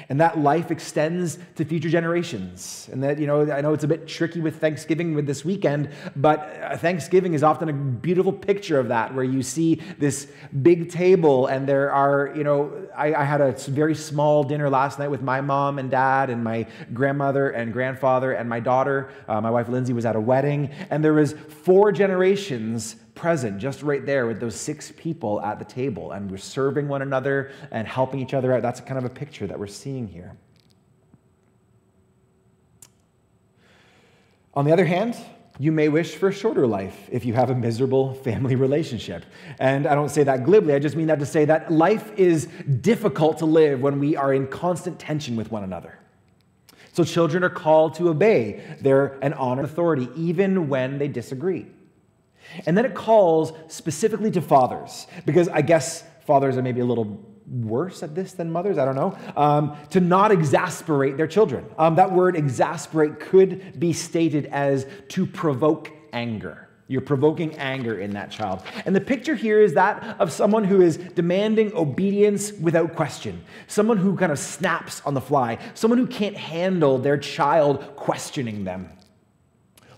and 0.10 0.20
that 0.20 0.40
life 0.40 0.72
extends 0.72 1.38
to 1.56 1.66
future 1.66 1.90
generations. 1.90 2.90
And 2.92 3.04
that, 3.04 3.20
you 3.20 3.28
know, 3.28 3.52
I 3.52 3.62
know 3.62 3.74
it's 3.74 3.84
a 3.84 3.88
bit 3.88 4.08
tricky 4.08 4.40
with 4.40 4.60
Thanksgiving 4.60 5.16
with 5.16 5.26
this 5.26 5.44
weekend, 5.46 5.90
but 6.16 6.40
uh, 6.40 6.78
Thanksgiving 6.78 7.34
is 7.34 7.44
often 7.44 7.70
a 7.70 7.74
beautiful 7.74 8.34
picture 8.34 8.80
of 8.80 8.88
that, 8.90 9.14
where 9.14 9.24
you 9.24 9.44
see 9.44 9.82
this 9.98 10.28
big 10.62 10.90
table 10.90 11.48
and 11.48 11.68
there 11.68 11.92
are, 11.92 12.34
you 12.36 12.44
know, 12.44 12.88
I, 12.96 13.14
I 13.14 13.24
had 13.24 13.42
a 13.42 13.52
very 13.52 13.96
small 13.96 14.44
dinner 14.44 14.70
last 14.70 15.00
night 15.00 15.10
with 15.10 15.22
my 15.22 15.42
mom 15.42 15.80
and 15.80 15.90
dad 15.90 16.30
and 16.30 16.44
my 16.44 16.68
grandmother 16.94 17.50
and 17.52 17.74
grandfather 17.74 18.34
and 18.34 18.50
my 18.50 18.60
daughter. 18.60 19.10
Uh, 19.28 19.42
my 19.42 19.50
wife 19.50 19.70
Lindsay 19.70 19.94
was 19.94 20.06
at 20.06 20.16
a 20.16 20.22
wedding, 20.22 20.70
and 20.90 21.04
there 21.04 21.14
was 21.14 21.34
four 21.34 21.92
generations 21.92 22.96
present 23.16 23.60
just 23.60 23.84
right 23.84 24.06
there 24.06 24.26
with 24.26 24.40
those 24.40 24.56
six 24.56 24.92
people 24.98 25.42
at 25.42 25.60
the 25.60 25.66
table 25.66 26.12
and 26.12 26.30
we're 26.30 26.38
serving 26.38 26.88
one 26.88 27.02
another 27.02 27.52
and 27.72 27.88
helping 27.88 28.20
each 28.20 28.34
other 28.34 28.54
out. 28.54 28.62
That's 28.62 28.82
kind 28.82 28.98
of 28.98 29.06
a 29.06 29.10
picture 29.10 29.48
that 29.48 29.58
we're 29.58 29.68
seeing 29.68 30.08
here. 30.08 30.36
On 34.56 34.66
the 34.66 34.72
other 34.72 34.86
hand, 34.86 35.16
you 35.60 35.72
may 35.72 35.88
wish 35.88 36.16
for 36.16 36.30
a 36.30 36.34
shorter 36.34 36.66
life 36.66 37.10
if 37.12 37.26
you 37.26 37.34
have 37.34 37.50
a 37.50 37.56
miserable 37.56 38.14
family 38.16 38.56
relationship. 38.56 39.24
And 39.60 39.86
I 39.86 39.94
don't 39.94 40.10
say 40.10 40.24
that 40.24 40.44
glibly, 40.44 40.74
I 40.74 40.80
just 40.80 40.96
mean 40.96 41.08
that 41.08 41.20
to 41.20 41.26
say 41.26 41.46
that 41.46 41.72
life 41.72 42.12
is 42.18 42.48
difficult 42.82 43.38
to 43.40 43.46
live 43.46 43.82
when 43.82 44.00
we 44.00 44.16
are 44.16 44.34
in 44.34 44.48
constant 44.48 45.00
tension 45.00 45.36
with 45.36 45.52
one 45.52 45.64
another. 45.64 46.00
So 46.94 47.04
children 47.04 47.44
are 47.44 47.50
called 47.50 47.96
to 47.96 48.10
obey 48.10 48.64
their 48.82 49.18
and 49.24 49.34
honor 49.34 49.64
authority 49.64 50.10
even 50.16 50.70
when 50.70 51.00
they 51.00 51.08
disagree. 51.08 51.68
And 52.66 52.78
then 52.78 52.86
it 52.86 52.94
calls 52.94 53.54
specifically 53.68 54.32
to 54.32 54.42
fathers, 54.42 55.08
because 55.26 55.48
I 55.48 55.62
guess 55.62 56.04
fathers 56.26 56.58
are 56.58 56.62
maybe 56.62 56.82
a 56.82 56.86
little 56.86 57.20
worse 57.48 58.04
at 58.04 58.16
this 58.16 58.34
than 58.34 58.52
mothers, 58.52 58.78
I 58.78 58.86
don't 58.86 58.96
know, 58.96 59.18
um, 59.36 59.78
to 59.90 60.00
not 60.00 60.32
exasperate 60.32 61.18
their 61.18 61.28
children. 61.28 61.66
Um, 61.78 61.96
that 61.96 62.12
word 62.12 62.36
exasperate 62.36 63.20
could 63.20 63.80
be 63.80 63.94
stated 63.94 64.46
as 64.46 64.86
to 65.10 65.26
provoke 65.26 65.92
anger. 66.14 66.70
You're 66.88 67.02
provoking 67.02 67.56
anger 67.58 68.00
in 68.00 68.12
that 68.12 68.30
child. 68.30 68.62
And 68.86 68.96
the 68.96 69.02
picture 69.02 69.36
here 69.36 69.62
is 69.62 69.74
that 69.74 70.18
of 70.20 70.32
someone 70.32 70.64
who 70.64 70.82
is 70.82 70.98
demanding 70.98 71.74
obedience 71.74 72.52
without 72.54 72.96
question, 72.96 73.44
someone 73.68 73.98
who 73.98 74.16
kind 74.16 74.32
of 74.32 74.40
snaps 74.40 75.02
on 75.06 75.14
the 75.14 75.22
fly, 75.22 75.58
someone 75.74 75.98
who 75.98 76.08
can't 76.08 76.36
handle 76.36 76.98
their 76.98 77.18
child 77.18 77.96
questioning 77.96 78.64
them. 78.64 78.90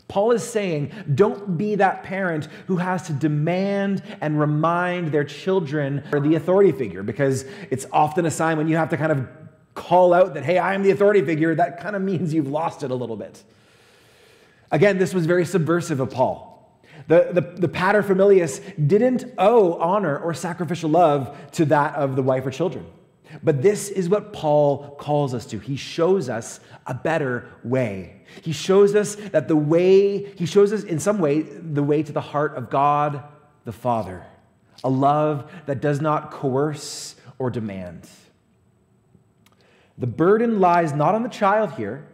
Paul 0.08 0.32
is 0.32 0.44
saying, 0.44 0.92
don't 1.16 1.58
be 1.58 1.76
that 1.76 2.04
parent 2.04 2.48
who 2.68 2.78
has 2.78 3.08
to 3.08 3.14
demand 3.14 4.04
and 4.22 4.40
remind 4.40 5.12
their 5.12 5.24
children 5.24 6.04
or 6.12 6.20
the 6.20 6.36
authority 6.36 6.72
figure, 6.72 7.02
because 7.02 7.46
it's 7.72 7.88
often 7.92 8.26
a 8.26 8.32
sign 8.32 8.58
when 8.58 8.68
you 8.68 8.78
have 8.78 8.90
to 8.90 8.98
kind 8.98 9.12
of 9.12 9.28
call 9.74 10.14
out 10.14 10.36
that, 10.36 10.46
hey, 10.46 10.58
I 10.58 10.74
am 10.74 10.84
the 10.84 10.92
authority 10.92 11.26
figure, 11.26 11.56
that 11.56 11.82
kind 11.82 11.96
of 11.96 12.02
means 12.02 12.34
you've 12.34 12.48
lost 12.48 12.84
it 12.84 12.92
a 12.92 12.96
little 12.96 13.18
bit. 13.18 13.44
Again, 14.72 14.98
this 14.98 15.14
was 15.14 15.26
very 15.26 15.46
subversive 15.46 16.00
of 16.00 16.12
Paul. 16.12 16.52
The, 17.08 17.30
the, 17.34 17.42
the 17.42 17.68
paterfamilias 17.68 18.88
didn't 18.88 19.26
owe 19.38 19.74
honor 19.80 20.18
or 20.18 20.34
sacrificial 20.34 20.90
love 20.90 21.38
to 21.54 21.66
that 21.66 21.96
of 21.96 22.16
the 22.16 22.24
wife 22.24 22.46
or 22.46 22.52
children. 22.52 22.86
But 23.44 23.62
this 23.62 23.90
is 23.90 24.10
what 24.10 24.34
Paul 24.34 24.96
calls 25.00 25.34
us 25.34 25.46
to. 25.48 25.60
He 25.60 25.76
shows 25.76 26.30
us 26.30 26.60
a 26.86 26.94
better 26.94 27.50
way. 27.64 28.22
He 28.42 28.52
shows 28.52 28.96
us 28.96 29.16
that 29.16 29.48
the 29.48 29.56
way, 29.56 30.34
he 30.36 30.46
shows 30.46 30.74
us 30.74 30.84
in 30.84 31.00
some 31.00 31.20
way 31.20 31.42
the 31.42 31.84
way 31.84 32.04
to 32.04 32.12
the 32.12 32.22
heart 32.22 32.56
of 32.56 32.70
God 32.70 33.24
the 33.66 33.72
Father, 33.72 34.24
a 34.84 34.90
love 34.90 35.52
that 35.66 35.82
does 35.82 36.00
not 36.00 36.32
coerce 36.32 37.16
or 37.40 37.50
demand. 37.50 38.08
The 39.98 40.08
burden 40.08 40.60
lies 40.60 40.94
not 40.94 41.16
on 41.16 41.24
the 41.24 41.30
child 41.30 41.74
here, 41.74 42.08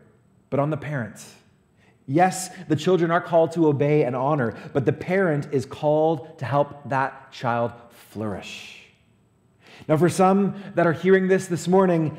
but 0.50 0.60
on 0.60 0.70
the 0.70 0.78
parent. 0.78 1.24
Yes, 2.08 2.50
the 2.68 2.76
children 2.76 3.12
are 3.12 3.22
called 3.22 3.54
to 3.54 3.68
obey 3.68 4.04
and 4.04 4.16
honor, 4.16 4.56
but 4.74 4.86
the 4.86 4.94
parent 4.94 5.48
is 5.52 5.66
called 5.66 6.40
to 6.40 6.46
help 6.46 6.90
that 6.90 7.32
child 7.32 7.72
flourish. 7.90 8.81
Now, 9.88 9.98
for 9.98 10.10
some 10.10 10.56
that 10.76 10.86
are 10.86 10.94
hearing 10.94 11.28
this 11.28 11.48
this 11.48 11.68
morning, 11.68 12.18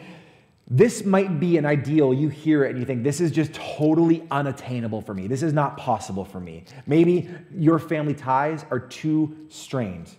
this 0.69 1.05
might 1.05 1.39
be 1.39 1.59
an 1.59 1.67
ideal. 1.67 2.15
You 2.15 2.29
hear 2.29 2.65
it 2.65 2.71
and 2.71 2.79
you 2.79 2.85
think, 2.85 3.03
this 3.03 3.21
is 3.21 3.31
just 3.31 3.53
totally 3.53 4.27
unattainable 4.31 5.03
for 5.03 5.13
me. 5.13 5.27
This 5.27 5.43
is 5.43 5.53
not 5.53 5.77
possible 5.77 6.25
for 6.25 6.41
me. 6.41 6.65
Maybe 6.87 7.29
your 7.55 7.79
family 7.79 8.15
ties 8.15 8.65
are 8.71 8.81
too 8.81 9.37
strained. 9.49 10.11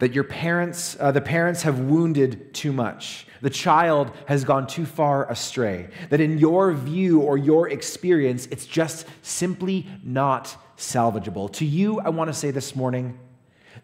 That 0.00 0.12
your 0.12 0.24
parents, 0.24 0.96
uh, 1.00 1.12
the 1.12 1.20
parents 1.20 1.62
have 1.62 1.78
wounded 1.78 2.52
too 2.52 2.72
much. 2.72 3.26
The 3.40 3.50
child 3.50 4.10
has 4.26 4.44
gone 4.44 4.66
too 4.66 4.84
far 4.84 5.30
astray. 5.30 5.88
That 6.10 6.20
in 6.20 6.38
your 6.38 6.72
view 6.72 7.20
or 7.20 7.38
your 7.38 7.68
experience, 7.70 8.46
it's 8.50 8.66
just 8.66 9.06
simply 9.22 9.86
not 10.02 10.56
salvageable. 10.76 11.50
To 11.52 11.64
you, 11.64 12.00
I 12.00 12.08
want 12.08 12.28
to 12.28 12.34
say 12.34 12.50
this 12.50 12.74
morning, 12.74 13.18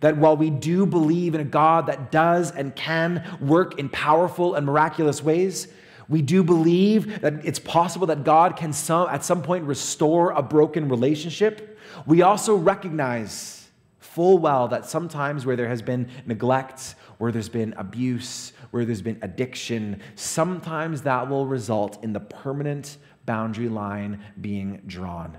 that 0.00 0.16
while 0.16 0.37
we 0.37 0.50
do 0.50 0.87
believe 0.87 1.35
in 1.35 1.40
a 1.40 1.45
God 1.45 1.87
that 1.87 2.11
does 2.11 2.50
and 2.50 2.75
can 2.75 3.37
work 3.40 3.78
in 3.78 3.88
powerful 3.88 4.54
and 4.54 4.66
miraculous 4.66 5.23
ways, 5.23 5.69
we 6.09 6.23
do 6.23 6.42
believe 6.42 7.21
that 7.21 7.45
it's 7.45 7.59
possible 7.59 8.09
that 8.09 8.25
God 8.25 8.57
can 8.57 8.73
some, 8.73 9.09
at 9.09 9.25
some 9.25 9.42
point 9.42 9.64
restore 9.64 10.33
a 10.33 10.42
broken 10.42 10.88
relationship. 10.88 11.78
We 12.07 12.23
also 12.23 12.57
recognize 12.57 13.69
full 13.99 14.38
well 14.38 14.66
that 14.69 14.87
sometimes 14.87 15.47
where 15.47 15.54
there 15.54 15.69
has 15.69 15.83
been 15.83 16.09
neglect, 16.26 16.97
where 17.19 17.30
there's 17.30 17.49
been 17.49 17.75
abuse, 17.76 18.52
where 18.73 18.85
there's 18.85 19.02
been 19.02 19.19
addiction, 19.23 20.00
sometimes 20.16 21.02
that 21.02 21.28
will 21.28 21.47
result 21.47 22.02
in 22.02 22.12
the 22.12 22.21
permanent 22.21 22.97
boundary 23.25 23.69
line 23.69 24.21
being 24.40 24.83
drawn. 24.87 25.38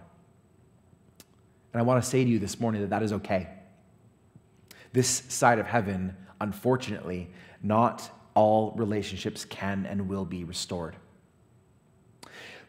And 1.73 1.81
I 1.81 1.83
want 1.83 2.01
to 2.01 2.09
say 2.09 2.23
to 2.23 2.29
you 2.29 2.39
this 2.39 2.59
morning 2.59 2.81
that 2.81 2.91
that 2.91 3.03
is 3.03 3.11
okay. 3.13 3.49
This 4.93 5.23
side 5.29 5.59
of 5.59 5.67
heaven, 5.67 6.15
unfortunately, 6.39 7.29
not 7.63 8.09
all 8.33 8.73
relationships 8.75 9.45
can 9.45 9.85
and 9.85 10.07
will 10.07 10.25
be 10.25 10.43
restored. 10.43 10.95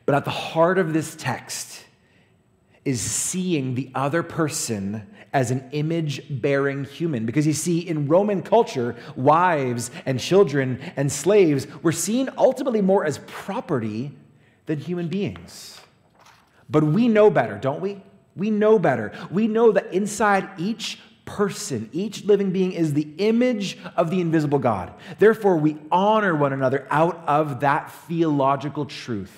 But 0.07 0.15
at 0.15 0.25
the 0.25 0.31
heart 0.31 0.79
of 0.79 0.93
this 0.93 1.15
text 1.15 1.85
is 2.85 3.01
seeing 3.01 3.75
the 3.75 3.91
other 3.95 4.23
person 4.23 5.07
as 5.33 5.51
an 5.51 5.69
image 5.73 6.23
bearing 6.29 6.85
human. 6.85 7.25
Because 7.25 7.47
you 7.47 7.53
see, 7.53 7.79
in 7.79 8.09
Roman 8.09 8.43
culture, 8.43 8.97
wives 9.17 9.91
and 10.05 10.19
children 10.19 10.81
and 10.97 11.11
slaves 11.11 11.67
were 11.83 11.93
seen 11.93 12.29
ultimately 12.37 12.83
more 12.83 13.05
as 13.05 13.19
property 13.27 14.13
than 14.67 14.79
human 14.79 15.09
beings. 15.09 15.81
But 16.69 16.83
we 16.85 17.09
know 17.09 17.31
better, 17.31 17.59
don't 17.59 17.81
we? 17.81 18.03
We 18.35 18.51
know 18.51 18.79
better. 18.79 19.13
We 19.31 19.47
know 19.47 19.73
that 19.73 19.93
inside 19.93 20.49
each 20.59 20.99
person, 21.25 21.89
each 21.93 22.25
living 22.25 22.51
being 22.51 22.73
is 22.73 22.95
the 22.95 23.09
image 23.19 23.79
of 23.97 24.11
the 24.11 24.21
invisible 24.21 24.59
God. 24.59 24.93
Therefore, 25.19 25.57
we 25.57 25.77
honor 25.91 26.35
one 26.35 26.53
another 26.53 26.87
out 26.91 27.23
of 27.27 27.61
that 27.61 27.93
theological 27.93 28.87
truth. 28.87 29.33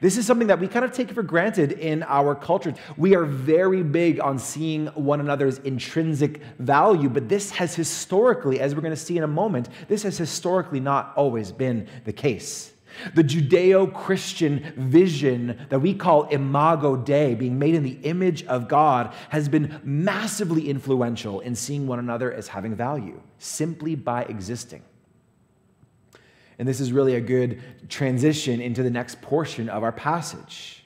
This 0.00 0.16
is 0.16 0.26
something 0.26 0.48
that 0.48 0.58
we 0.58 0.68
kind 0.68 0.84
of 0.84 0.92
take 0.92 1.10
for 1.12 1.22
granted 1.22 1.72
in 1.72 2.02
our 2.02 2.34
culture. 2.34 2.74
We 2.96 3.14
are 3.14 3.24
very 3.24 3.82
big 3.82 4.20
on 4.20 4.38
seeing 4.38 4.88
one 4.88 5.20
another's 5.20 5.58
intrinsic 5.58 6.40
value, 6.58 7.08
but 7.08 7.28
this 7.28 7.50
has 7.52 7.74
historically, 7.74 8.60
as 8.60 8.74
we're 8.74 8.80
going 8.80 8.94
to 8.94 8.96
see 8.96 9.16
in 9.16 9.22
a 9.22 9.28
moment, 9.28 9.68
this 9.88 10.02
has 10.02 10.18
historically 10.18 10.80
not 10.80 11.12
always 11.16 11.52
been 11.52 11.88
the 12.04 12.12
case. 12.12 12.73
The 13.14 13.24
Judeo 13.24 13.92
Christian 13.92 14.72
vision 14.76 15.66
that 15.68 15.80
we 15.80 15.94
call 15.94 16.24
Imago 16.24 16.96
Dei, 16.96 17.34
being 17.34 17.58
made 17.58 17.74
in 17.74 17.82
the 17.82 17.98
image 18.02 18.44
of 18.46 18.68
God, 18.68 19.12
has 19.30 19.48
been 19.48 19.80
massively 19.84 20.68
influential 20.68 21.40
in 21.40 21.54
seeing 21.54 21.86
one 21.86 21.98
another 21.98 22.32
as 22.32 22.48
having 22.48 22.74
value 22.74 23.20
simply 23.38 23.94
by 23.94 24.22
existing. 24.24 24.82
And 26.58 26.68
this 26.68 26.80
is 26.80 26.92
really 26.92 27.16
a 27.16 27.20
good 27.20 27.60
transition 27.88 28.60
into 28.60 28.82
the 28.82 28.90
next 28.90 29.20
portion 29.20 29.68
of 29.68 29.82
our 29.82 29.92
passage. 29.92 30.84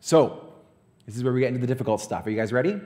So, 0.00 0.54
this 1.06 1.16
is 1.16 1.24
where 1.24 1.32
we 1.32 1.40
get 1.40 1.48
into 1.48 1.60
the 1.60 1.66
difficult 1.66 2.00
stuff. 2.00 2.26
Are 2.26 2.30
you 2.30 2.36
guys 2.36 2.52
ready? 2.52 2.80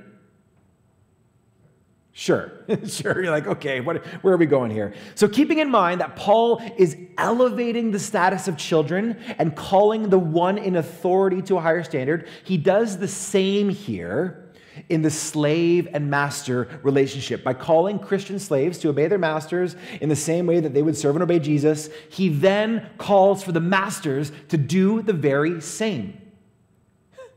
Sure, 2.17 2.53
sure. 2.87 3.25
You're 3.25 3.33
like, 3.33 3.49
okay, 3.49 3.81
what, 3.81 4.07
where 4.23 4.33
are 4.33 4.37
we 4.37 4.47
going 4.47 4.71
here? 4.71 4.95
So, 5.17 5.27
keeping 5.27 5.59
in 5.59 5.69
mind 5.69 6.01
that 6.01 6.15
Paul 6.15 6.63
is 6.79 6.97
elevating 7.19 7.91
the 7.91 7.99
status 7.99 8.47
of 8.47 8.57
children 8.57 9.19
and 9.37 9.57
calling 9.57 10.11
the 10.11 10.19
one 10.19 10.57
in 10.57 10.77
authority 10.77 11.43
to 11.43 11.57
a 11.57 11.61
higher 11.61 11.83
standard, 11.83 12.29
he 12.45 12.57
does 12.57 12.99
the 12.99 13.09
same 13.09 13.69
here. 13.69 14.41
in 14.89 15.03
the 15.03 15.11
slave 15.11 15.87
and 15.93 16.11
master 16.11 16.67
relationship. 16.83 17.45
By 17.45 17.55
calling 17.55 18.01
Christian 18.01 18.41
slaves 18.41 18.79
to 18.79 18.89
obey 18.89 19.07
their 19.07 19.21
masters 19.21 19.77
in 20.01 20.09
the 20.09 20.17
same 20.17 20.47
way 20.47 20.59
that 20.59 20.75
they 20.75 20.83
would 20.83 20.97
serve 20.97 21.15
and 21.15 21.23
obey 21.23 21.39
Jesus, 21.39 21.91
he 22.11 22.29
then 22.29 22.91
calls 22.99 23.45
for 23.45 23.53
the 23.53 23.61
masters 23.61 24.33
to 24.49 24.57
do 24.57 25.01
the 25.01 25.13
very 25.13 25.61
same. 25.61 26.21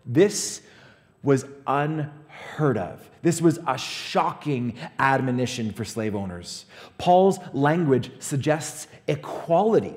This 0.04 0.62
was 1.22 1.46
unheard 2.58 2.78
of. 2.78 3.10
This 3.22 3.42
was 3.42 3.60
a 3.68 3.78
shocking 3.78 4.76
admonition 4.98 5.72
for 5.74 5.86
slave 5.86 6.16
owners. 6.16 6.66
Paul's 6.98 7.40
language 7.54 8.12
suggests 8.20 8.88
equality. 9.08 9.96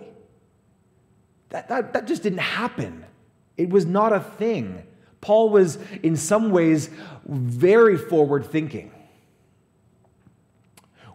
That, 1.50 1.68
that, 1.68 1.92
that 1.94 2.06
just 2.06 2.22
didn't 2.22 2.38
happen. 2.38 3.04
It 3.56 3.70
was 3.70 3.86
not 3.86 4.12
a 4.12 4.20
thing. 4.20 4.82
Paul 5.20 5.50
was, 5.50 5.78
in 6.02 6.16
some 6.16 6.50
ways, 6.50 6.90
very 7.26 7.96
forward 7.96 8.46
thinking. 8.46 8.92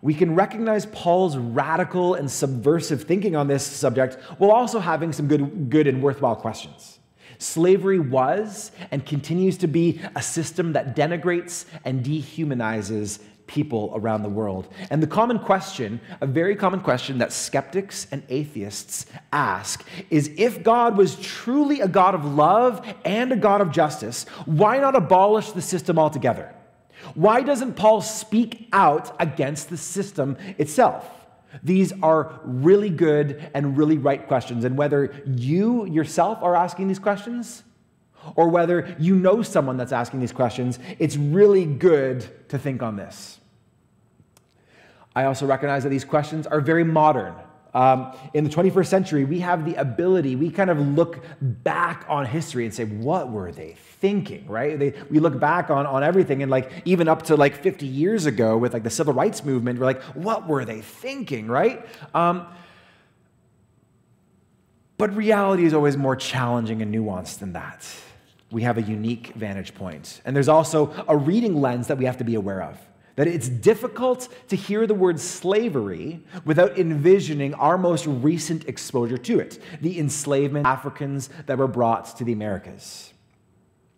We 0.01 0.13
can 0.13 0.35
recognize 0.35 0.85
Paul's 0.87 1.37
radical 1.37 2.13
and 2.15 2.29
subversive 2.29 3.03
thinking 3.03 3.35
on 3.35 3.47
this 3.47 3.65
subject 3.65 4.15
while 4.37 4.51
also 4.51 4.79
having 4.79 5.11
some 5.11 5.27
good, 5.27 5.69
good 5.69 5.87
and 5.87 6.01
worthwhile 6.01 6.35
questions. 6.35 6.94
Slavery 7.37 7.99
was 7.99 8.71
and 8.91 9.05
continues 9.05 9.57
to 9.57 9.67
be 9.67 10.01
a 10.15 10.21
system 10.21 10.73
that 10.73 10.95
denigrates 10.95 11.65
and 11.83 12.03
dehumanizes 12.03 13.19
people 13.47 13.91
around 13.95 14.23
the 14.23 14.29
world. 14.29 14.67
And 14.89 15.01
the 15.01 15.07
common 15.07 15.39
question, 15.39 15.99
a 16.21 16.25
very 16.25 16.55
common 16.55 16.79
question 16.79 17.19
that 17.19 17.31
skeptics 17.31 18.07
and 18.11 18.23
atheists 18.29 19.05
ask, 19.31 19.85
is 20.09 20.31
if 20.37 20.63
God 20.63 20.97
was 20.97 21.15
truly 21.17 21.81
a 21.81 21.87
God 21.87 22.15
of 22.15 22.25
love 22.25 22.85
and 23.03 23.31
a 23.31 23.35
God 23.35 23.61
of 23.61 23.71
justice, 23.71 24.25
why 24.45 24.79
not 24.79 24.95
abolish 24.95 25.51
the 25.51 25.61
system 25.61 25.99
altogether? 25.99 26.53
Why 27.13 27.41
doesn't 27.41 27.75
Paul 27.75 28.01
speak 28.01 28.67
out 28.73 29.15
against 29.19 29.69
the 29.69 29.77
system 29.77 30.37
itself? 30.57 31.07
These 31.63 31.93
are 32.03 32.39
really 32.43 32.89
good 32.89 33.49
and 33.53 33.77
really 33.77 33.97
right 33.97 34.27
questions. 34.27 34.65
And 34.65 34.77
whether 34.77 35.13
you 35.25 35.85
yourself 35.85 36.41
are 36.41 36.55
asking 36.55 36.87
these 36.87 36.99
questions, 36.99 37.63
or 38.35 38.49
whether 38.49 38.95
you 38.99 39.15
know 39.15 39.41
someone 39.41 39.77
that's 39.77 39.91
asking 39.91 40.19
these 40.19 40.31
questions, 40.31 40.79
it's 40.99 41.15
really 41.15 41.65
good 41.65 42.27
to 42.49 42.57
think 42.57 42.81
on 42.81 42.95
this. 42.95 43.39
I 45.15 45.25
also 45.25 45.45
recognize 45.45 45.83
that 45.83 45.89
these 45.89 46.05
questions 46.05 46.45
are 46.47 46.59
very 46.59 46.83
modern. 46.83 47.35
Um, 47.75 48.17
in 48.33 48.45
the 48.45 48.49
21st 48.49 48.87
century, 48.87 49.25
we 49.25 49.39
have 49.39 49.65
the 49.65 49.75
ability, 49.75 50.37
we 50.37 50.49
kind 50.49 50.69
of 50.69 50.79
look 50.79 51.19
back 51.41 52.05
on 52.07 52.25
history 52.25 52.63
and 52.63 52.73
say, 52.73 52.85
what 52.85 53.29
were 53.29 53.51
they 53.51 53.73
thinking, 53.99 54.47
right? 54.47 54.79
They, 54.79 54.93
we 55.11 55.19
look 55.19 55.37
back 55.41 55.69
on, 55.69 55.85
on 55.85 56.01
everything 56.01 56.41
and 56.41 56.49
like 56.49 56.71
even 56.85 57.09
up 57.09 57.23
to 57.23 57.35
like 57.35 57.61
50 57.61 57.85
years 57.85 58.27
ago 58.27 58.57
with 58.57 58.71
like 58.71 58.83
the 58.83 58.89
civil 58.89 59.13
rights 59.13 59.43
movement, 59.43 59.77
we're 59.77 59.87
like, 59.87 60.01
what 60.13 60.47
were 60.47 60.63
they 60.63 60.79
thinking, 60.79 61.47
right? 61.47 61.85
Um, 62.15 62.47
but 64.97 65.13
reality 65.13 65.65
is 65.65 65.73
always 65.73 65.97
more 65.97 66.15
challenging 66.15 66.81
and 66.81 66.95
nuanced 66.95 67.39
than 67.39 67.51
that. 67.53 67.85
We 68.51 68.61
have 68.61 68.77
a 68.77 68.83
unique 68.83 69.33
vantage 69.35 69.75
point. 69.75 70.21
And 70.23 70.33
there's 70.33 70.47
also 70.47 70.93
a 71.09 71.17
reading 71.17 71.59
lens 71.59 71.87
that 71.87 71.97
we 71.97 72.05
have 72.05 72.19
to 72.19 72.23
be 72.23 72.35
aware 72.35 72.63
of. 72.63 72.79
That 73.15 73.27
it's 73.27 73.47
difficult 73.47 74.27
to 74.49 74.55
hear 74.55 74.85
the 74.85 74.93
word 74.93 75.19
slavery 75.19 76.21
without 76.43 76.77
envisioning 76.77 77.53
our 77.53 77.77
most 77.77 78.05
recent 78.05 78.67
exposure 78.67 79.17
to 79.17 79.39
it 79.39 79.59
the 79.81 79.99
enslavement 79.99 80.67
Africans 80.67 81.29
that 81.45 81.57
were 81.57 81.67
brought 81.67 82.17
to 82.17 82.23
the 82.23 82.33
Americas. 82.33 83.13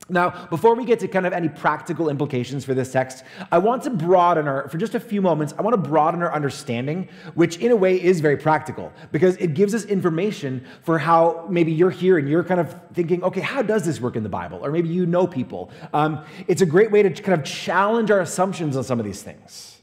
Now, 0.10 0.48
before 0.50 0.76
we 0.76 0.86
get 0.86 1.00
to 1.02 1.08
kind 1.08 1.26
of 1.26 1.34
any 1.34 1.50
practical 1.50 2.10
implications 2.10 2.64
for 2.64 2.74
this 2.74 2.92
text, 2.92 3.24
I 3.52 3.58
want 3.58 3.84
to 3.84 3.90
broaden 3.90 4.48
our, 4.48 4.70
for 4.70 4.78
just 4.78 4.96
a 4.96 5.00
few 5.00 5.22
moments, 5.22 5.54
I 5.58 5.62
want 5.62 5.74
to 5.74 5.90
broaden 5.90 6.24
our 6.24 6.34
understanding, 6.34 7.10
which 7.36 7.58
in 7.58 7.72
a 7.72 7.76
way 7.76 8.02
is 8.02 8.22
very 8.22 8.38
practical 8.38 8.94
because 9.12 9.36
it 9.38 9.54
gives 9.54 9.76
us 9.76 9.84
information 9.86 10.66
for 10.84 10.98
how 10.98 11.46
maybe 11.50 11.74
you're 11.74 11.90
here 11.90 12.18
and 12.18 12.30
you're 12.30 12.44
kind 12.44 12.62
of 12.62 12.74
thinking, 12.94 13.22
okay, 13.24 13.42
how 13.42 13.62
does 13.62 13.86
this 13.86 14.00
work 14.00 14.16
in 14.16 14.24
the 14.24 14.30
Bible? 14.30 14.60
Or 14.64 14.72
maybe 14.72 14.90
you 14.90 15.06
know 15.06 15.28
people. 15.28 15.72
Um, 15.94 16.24
it's 16.48 16.62
a 16.62 16.66
great 16.66 16.92
way 16.92 17.04
to 17.04 17.10
kind 17.10 17.38
of 17.40 17.46
challenge 17.46 18.10
our 18.10 18.22
assumptions 18.22 18.78
on 18.78 18.84
some 18.84 19.00
of 19.00 19.06
these 19.06 19.22
things. 19.22 19.77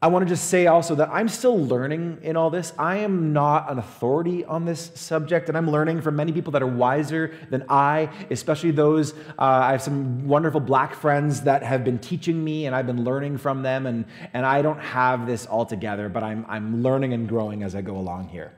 I 0.00 0.06
want 0.06 0.24
to 0.24 0.28
just 0.28 0.48
say 0.48 0.68
also 0.68 0.94
that 0.94 1.08
I'm 1.12 1.28
still 1.28 1.58
learning 1.58 2.18
in 2.22 2.36
all 2.36 2.50
this. 2.50 2.72
I 2.78 2.98
am 2.98 3.32
not 3.32 3.68
an 3.68 3.78
authority 3.78 4.44
on 4.44 4.64
this 4.64 4.92
subject, 4.94 5.48
and 5.48 5.58
I'm 5.58 5.68
learning 5.68 6.02
from 6.02 6.14
many 6.14 6.30
people 6.30 6.52
that 6.52 6.62
are 6.62 6.68
wiser 6.68 7.34
than 7.50 7.64
I, 7.68 8.08
especially 8.30 8.70
those. 8.70 9.12
Uh, 9.12 9.42
I 9.42 9.72
have 9.72 9.82
some 9.82 10.28
wonderful 10.28 10.60
black 10.60 10.94
friends 10.94 11.40
that 11.42 11.64
have 11.64 11.82
been 11.82 11.98
teaching 11.98 12.44
me, 12.44 12.66
and 12.66 12.76
I've 12.76 12.86
been 12.86 13.02
learning 13.02 13.38
from 13.38 13.62
them, 13.62 13.86
and, 13.86 14.04
and 14.32 14.46
I 14.46 14.62
don't 14.62 14.78
have 14.78 15.26
this 15.26 15.46
all 15.46 15.66
together, 15.66 16.08
but 16.08 16.22
I'm, 16.22 16.46
I'm 16.48 16.80
learning 16.84 17.12
and 17.12 17.28
growing 17.28 17.64
as 17.64 17.74
I 17.74 17.80
go 17.80 17.96
along 17.96 18.28
here. 18.28 18.52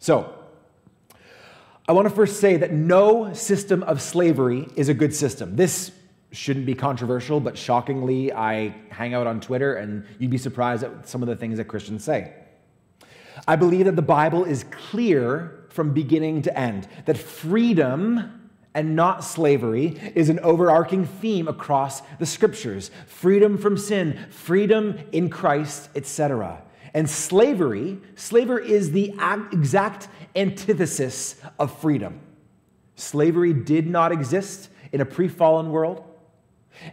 So, 0.00 0.34
I 1.88 1.92
want 1.92 2.08
to 2.08 2.14
first 2.14 2.40
say 2.40 2.56
that 2.56 2.72
no 2.72 3.32
system 3.34 3.84
of 3.84 4.02
slavery 4.02 4.66
is 4.74 4.88
a 4.88 4.94
good 4.94 5.14
system. 5.14 5.54
This 5.54 5.92
shouldn't 6.36 6.66
be 6.66 6.74
controversial, 6.74 7.40
but 7.40 7.56
shockingly, 7.56 8.32
I 8.32 8.74
hang 8.90 9.14
out 9.14 9.26
on 9.26 9.40
Twitter 9.40 9.74
and 9.76 10.04
you'd 10.18 10.30
be 10.30 10.38
surprised 10.38 10.84
at 10.84 11.08
some 11.08 11.22
of 11.22 11.28
the 11.28 11.36
things 11.36 11.56
that 11.58 11.64
Christians 11.64 12.04
say. 12.04 12.34
I 13.48 13.56
believe 13.56 13.86
that 13.86 13.96
the 13.96 14.02
Bible 14.02 14.44
is 14.44 14.64
clear 14.64 15.66
from 15.70 15.92
beginning 15.92 16.42
to 16.42 16.58
end, 16.58 16.88
that 17.04 17.18
freedom 17.18 18.50
and 18.74 18.94
not 18.94 19.24
slavery 19.24 19.98
is 20.14 20.28
an 20.28 20.38
overarching 20.40 21.06
theme 21.06 21.48
across 21.48 22.02
the 22.18 22.26
scriptures 22.26 22.90
freedom 23.06 23.56
from 23.56 23.76
sin, 23.76 24.26
freedom 24.30 24.98
in 25.12 25.30
Christ, 25.30 25.88
etc. 25.94 26.62
And 26.92 27.08
slavery, 27.08 27.98
slavery 28.14 28.70
is 28.70 28.92
the 28.92 29.14
exact 29.52 30.08
antithesis 30.34 31.36
of 31.58 31.78
freedom. 31.78 32.20
Slavery 32.96 33.52
did 33.52 33.86
not 33.86 34.12
exist 34.12 34.70
in 34.92 35.00
a 35.00 35.06
pre 35.06 35.28
fallen 35.28 35.70
world 35.70 36.04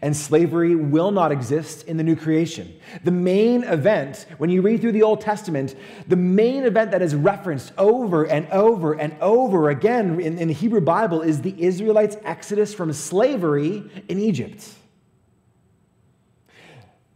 and 0.02 0.16
slavery 0.16 0.76
will 0.76 1.12
not 1.12 1.32
exist 1.32 1.88
in 1.88 1.98
the 1.98 2.04
new 2.04 2.16
creation. 2.16 2.74
The 3.04 3.12
main 3.12 3.64
event, 3.64 4.26
when 4.38 4.50
you 4.50 4.62
read 4.62 4.82
through 4.82 4.94
the 4.94 5.04
Old 5.04 5.22
Testament, 5.22 5.76
the 6.08 6.16
main 6.16 6.64
event 6.64 6.92
that 6.92 7.02
is 7.02 7.16
referenced 7.16 7.74
over 7.78 8.26
and 8.26 8.48
over 8.52 8.94
and 8.94 9.16
over 9.22 9.70
again 9.70 10.20
in, 10.20 10.38
in 10.38 10.48
the 10.48 10.54
Hebrew 10.54 10.82
Bible 10.82 11.22
is 11.22 11.42
the 11.42 11.56
Israelites' 11.62 12.18
exodus 12.24 12.74
from 12.74 12.92
slavery 12.94 13.84
in 14.08 14.20
Egypt. 14.20 14.68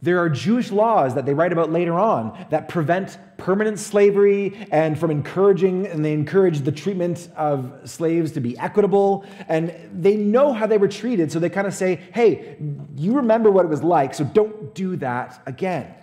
There 0.02 0.20
are 0.20 0.30
Jewish 0.30 0.72
laws 0.72 1.16
that 1.16 1.26
they 1.26 1.34
write 1.34 1.52
about 1.52 1.72
later 1.72 1.98
on 1.98 2.46
that 2.52 2.70
prevent 2.70 3.18
permanent 3.38 3.80
slavery 3.80 4.68
and 4.72 4.98
from 4.98 5.10
encouraging, 5.10 5.88
and 5.88 6.06
they 6.06 6.14
encourage 6.14 6.60
the 6.60 6.72
treatment 6.72 7.30
of 7.36 7.74
slaves 7.86 8.32
to 8.34 8.40
be 8.40 8.58
equitable. 8.60 9.26
And 9.48 9.74
they 9.92 10.16
know 10.16 10.54
how 10.54 10.68
they 10.68 10.78
were 10.78 10.88
treated, 10.88 11.32
so 11.32 11.40
they 11.40 11.50
kind 11.50 11.66
of 11.66 11.74
say, 11.74 12.00
hey, 12.14 12.58
you 12.96 13.14
remember 13.14 13.50
what 13.50 13.66
it 13.66 13.70
was 13.70 13.82
like, 13.84 14.14
so 14.14 14.24
don't 14.24 14.76
do 14.76 14.98
that 14.98 15.42
again. 15.48 15.94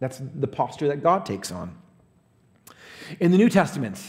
That's 0.00 0.20
the 0.34 0.48
posture 0.48 0.88
that 0.88 1.02
God 1.02 1.24
takes 1.24 1.52
on. 1.52 1.76
In 3.20 3.30
the 3.30 3.38
New 3.38 3.48
Testament, 3.48 4.00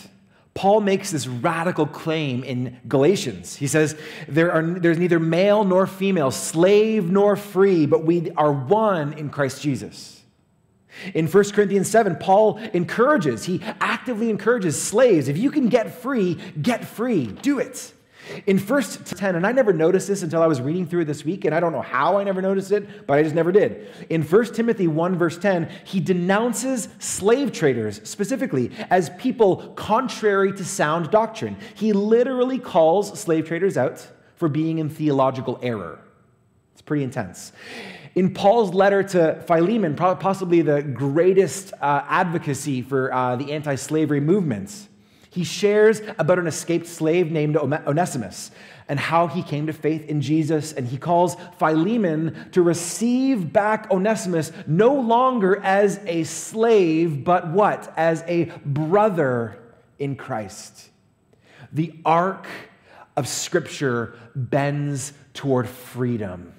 Paul 0.62 0.82
makes 0.82 1.10
this 1.10 1.26
radical 1.26 1.88
claim 1.88 2.43
in 2.43 2.80
Galatians. 2.88 3.56
He 3.56 3.65
says, 3.65 3.97
there 4.28 4.52
are, 4.52 4.62
There's 4.62 5.00
neither 5.00 5.19
male 5.19 5.63
nor 5.63 5.88
female, 5.88 6.30
slave 6.30 7.10
nor 7.10 7.36
free, 7.36 7.88
but 7.88 8.06
we 8.06 8.30
are 8.34 8.52
one 8.52 9.13
in 9.13 9.32
Christ 9.32 9.63
Jesus. 9.63 10.21
In 11.15 11.26
1 11.26 11.50
Corinthians 11.54 11.89
7, 11.89 12.15
Paul 12.17 12.60
encourages, 12.74 13.45
he 13.45 13.60
actively 13.63 14.30
encourages 14.30 14.80
slaves 14.80 15.30
if 15.30 15.36
you 15.36 15.50
can 15.50 15.67
get 15.67 16.00
free, 16.00 16.38
get 16.62 16.86
free, 16.86 17.26
do 17.26 17.58
it. 17.58 17.91
In 18.45 18.57
1 18.57 18.84
10, 18.84 19.36
and 19.36 19.45
I 19.45 19.51
never 19.51 19.73
noticed 19.73 20.07
this 20.07 20.23
until 20.23 20.41
I 20.41 20.47
was 20.47 20.62
reading 20.62 20.86
through 20.86 21.01
it 21.01 21.05
this 21.05 21.25
week, 21.25 21.45
and 21.45 21.53
I 21.53 21.60
don't 21.60 21.71
know 21.71 21.81
how 21.81 22.17
I 22.17 22.23
never 22.23 22.41
noticed 22.41 22.71
it, 22.71 23.07
but 23.07 23.17
I 23.17 23.23
just 23.23 23.36
never 23.36 23.51
did. 23.51 23.88
In 24.10 24.21
1 24.21 24.53
Timothy 24.53 24.88
1, 24.88 25.17
verse 25.17 25.38
10, 25.38 25.69
he 25.84 25.99
denounces 25.99 26.88
slave 26.99 27.51
traders 27.51 28.01
specifically 28.07 28.71
as 28.89 29.10
people 29.12 29.73
contrary 29.75 30.53
to 30.53 30.63
sound 30.65 31.12
doctrine. 31.12 31.57
He 31.75 31.93
literally 31.93 32.60
calls 32.60 33.19
slave 33.19 33.47
traders 33.47 33.77
out 33.77 34.07
for 34.36 34.47
being 34.47 34.77
in 34.77 34.89
theological 34.89 35.60
error. 35.62 35.99
It's 36.73 36.81
pretty 36.81 37.03
intense. 37.03 37.51
In 38.15 38.34
Paul's 38.34 38.73
letter 38.73 39.03
to 39.03 39.41
Philemon, 39.47 39.95
possibly 39.95 40.62
the 40.62 40.81
greatest 40.81 41.73
uh, 41.79 42.03
advocacy 42.07 42.81
for 42.81 43.13
uh, 43.13 43.36
the 43.36 43.53
anti 43.53 43.75
slavery 43.75 44.19
movements, 44.19 44.89
he 45.32 45.46
shares 45.46 46.02
about 46.20 46.39
an 46.39 46.48
escaped 46.48 46.88
slave 46.88 47.32
named 47.32 47.56
Onesimus 47.56 48.52
and 48.89 49.00
how 49.00 49.28
he 49.28 49.41
came 49.41 49.67
to 49.67 49.74
faith 49.74 50.06
in 50.10 50.20
Jesus. 50.20 50.74
And 50.74 50.86
he 50.86 50.98
calls 50.98 51.38
Philemon 51.58 52.50
to 52.52 52.62
receive 52.62 53.54
back 53.54 53.89
Onesimus 53.89 54.52
no 54.67 54.94
longer 54.94 55.56
as 55.63 56.02
a 56.06 56.26
slave, 56.26 57.24
but 57.24 57.48
what? 57.48 57.94
As 57.96 58.26
a 58.28 58.52
brother 58.65 59.58
in 59.98 60.17
Christ. 60.17 60.89
The 61.72 61.94
arc 62.04 62.46
of 63.15 63.26
Scripture 63.26 64.15
bends 64.36 65.13
toward 65.34 65.70
freedom. 65.70 66.52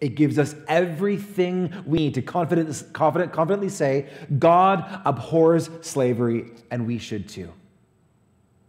It 0.00 0.14
gives 0.14 0.38
us 0.38 0.54
everything 0.68 1.72
we 1.84 1.98
need 1.98 2.14
to 2.14 2.22
confident, 2.22 2.92
confident, 2.92 3.32
confidently 3.32 3.68
say, 3.68 4.06
God 4.38 5.02
abhors 5.04 5.70
slavery, 5.80 6.50
and 6.70 6.86
we 6.86 6.98
should 6.98 7.28
too. 7.28 7.52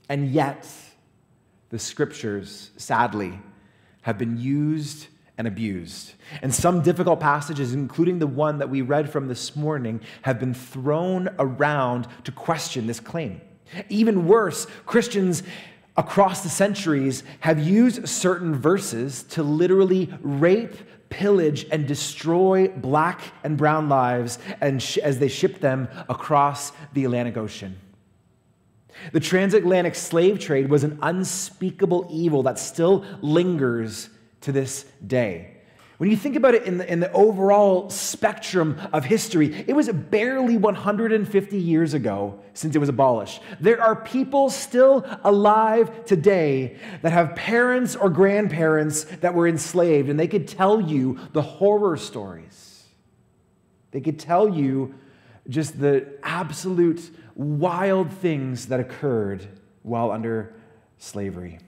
And 0.09 0.29
yet, 0.29 0.67
the 1.69 1.77
scriptures, 1.77 2.71
sadly, 2.77 3.39
have 4.01 4.17
been 4.17 4.39
used 4.39 5.07
and 5.37 5.47
abused. 5.47 6.13
And 6.41 6.53
some 6.53 6.81
difficult 6.81 7.19
passages, 7.19 7.73
including 7.73 8.19
the 8.19 8.27
one 8.27 8.57
that 8.57 8.69
we 8.69 8.81
read 8.81 9.09
from 9.09 9.27
this 9.27 9.55
morning, 9.55 10.01
have 10.23 10.39
been 10.39 10.53
thrown 10.53 11.29
around 11.37 12.07
to 12.25 12.31
question 12.31 12.87
this 12.87 12.99
claim. 12.99 13.39
Even 13.87 14.27
worse, 14.27 14.65
Christians 14.85 15.43
across 15.95 16.41
the 16.41 16.49
centuries 16.49 17.23
have 17.41 17.59
used 17.59 18.07
certain 18.09 18.55
verses 18.55 19.23
to 19.23 19.43
literally 19.43 20.11
rape, 20.21 20.75
pillage, 21.09 21.65
and 21.71 21.87
destroy 21.87 22.67
black 22.67 23.21
and 23.43 23.57
brown 23.57 23.89
lives 23.89 24.39
and 24.61 24.83
as 25.03 25.19
they 25.19 25.27
ship 25.27 25.59
them 25.59 25.87
across 26.07 26.71
the 26.93 27.05
Atlantic 27.05 27.37
Ocean. 27.37 27.77
The 29.11 29.19
transatlantic 29.19 29.95
slave 29.95 30.39
trade 30.39 30.69
was 30.69 30.83
an 30.83 30.99
unspeakable 31.01 32.07
evil 32.11 32.43
that 32.43 32.59
still 32.59 33.05
lingers 33.21 34.09
to 34.41 34.51
this 34.51 34.83
day. 35.05 35.58
When 35.99 36.09
you 36.09 36.15
think 36.15 36.37
about 36.37 36.55
it 36.55 36.63
in 36.63 36.77
the, 36.77 36.89
in 36.89 37.01
the 37.01 37.11
overall 37.11 37.89
spectrum 37.89 38.79
of 38.93 39.03
history, 39.03 39.65
it 39.67 39.75
was 39.75 39.89
barely 39.89 40.55
150 40.55 41.57
years 41.57 41.93
ago 41.93 42.39
since 42.53 42.73
it 42.73 42.79
was 42.79 42.87
abolished. 42.87 43.41
There 43.59 43.81
are 43.81 43.97
people 43.97 44.49
still 44.49 45.05
alive 45.25 46.05
today 46.05 46.77
that 47.01 47.11
have 47.11 47.35
parents 47.35 47.97
or 47.97 48.09
grandparents 48.09 49.03
that 49.19 49.33
were 49.33 49.45
enslaved, 49.45 50.07
and 50.07 50.17
they 50.17 50.29
could 50.29 50.47
tell 50.47 50.79
you 50.79 51.19
the 51.33 51.41
horror 51.41 51.97
stories. 51.97 52.85
They 53.91 53.99
could 53.99 54.19
tell 54.19 54.47
you 54.47 54.95
just 55.49 55.81
the 55.81 56.07
absolute 56.23 57.11
wild 57.35 58.09
things 58.13 58.67
that 58.67 58.79
occurred 58.79 59.45
while 59.83 60.11
under 60.11 60.53
slavery. 60.97 61.59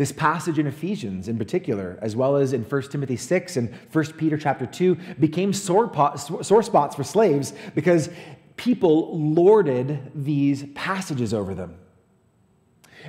This 0.00 0.12
passage 0.12 0.58
in 0.58 0.66
Ephesians, 0.66 1.28
in 1.28 1.36
particular, 1.36 1.98
as 2.00 2.16
well 2.16 2.36
as 2.36 2.54
in 2.54 2.62
1 2.62 2.82
Timothy 2.84 3.18
6 3.18 3.58
and 3.58 3.70
1 3.92 4.04
Peter 4.12 4.38
chapter 4.38 4.64
2, 4.64 4.94
became 5.20 5.52
sore, 5.52 5.92
sore 6.16 6.62
spots 6.62 6.96
for 6.96 7.04
slaves 7.04 7.52
because 7.74 8.08
people 8.56 9.20
lorded 9.20 10.10
these 10.14 10.64
passages 10.74 11.34
over 11.34 11.54
them. 11.54 11.76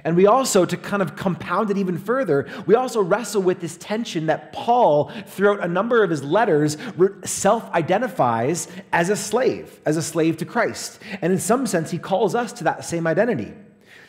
And 0.03 0.17
we 0.17 0.27
also, 0.27 0.65
to 0.65 0.75
kind 0.75 1.01
of 1.01 1.15
compound 1.15 1.71
it 1.71 1.77
even 1.77 1.97
further, 1.97 2.49
we 2.65 2.75
also 2.75 3.01
wrestle 3.01 3.41
with 3.41 3.61
this 3.61 3.77
tension 3.77 4.25
that 4.25 4.51
Paul, 4.51 5.13
throughout 5.27 5.63
a 5.63 5.69
number 5.69 6.03
of 6.03 6.09
his 6.09 6.25
letters, 6.25 6.75
self 7.23 7.71
identifies 7.71 8.67
as 8.91 9.09
a 9.09 9.15
slave, 9.15 9.79
as 9.85 9.95
a 9.95 10.01
slave 10.01 10.35
to 10.39 10.45
Christ. 10.45 10.99
And 11.21 11.31
in 11.31 11.39
some 11.39 11.65
sense, 11.67 11.89
he 11.89 11.97
calls 11.97 12.35
us 12.35 12.51
to 12.51 12.65
that 12.65 12.83
same 12.83 13.07
identity. 13.07 13.53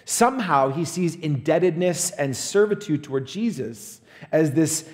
Somehow, 0.05 0.71
he 0.71 0.85
sees 0.85 1.15
indebtedness 1.15 2.11
and 2.11 2.37
servitude 2.37 3.05
toward 3.05 3.27
Jesus 3.27 4.01
as 4.31 4.53
this 4.53 4.89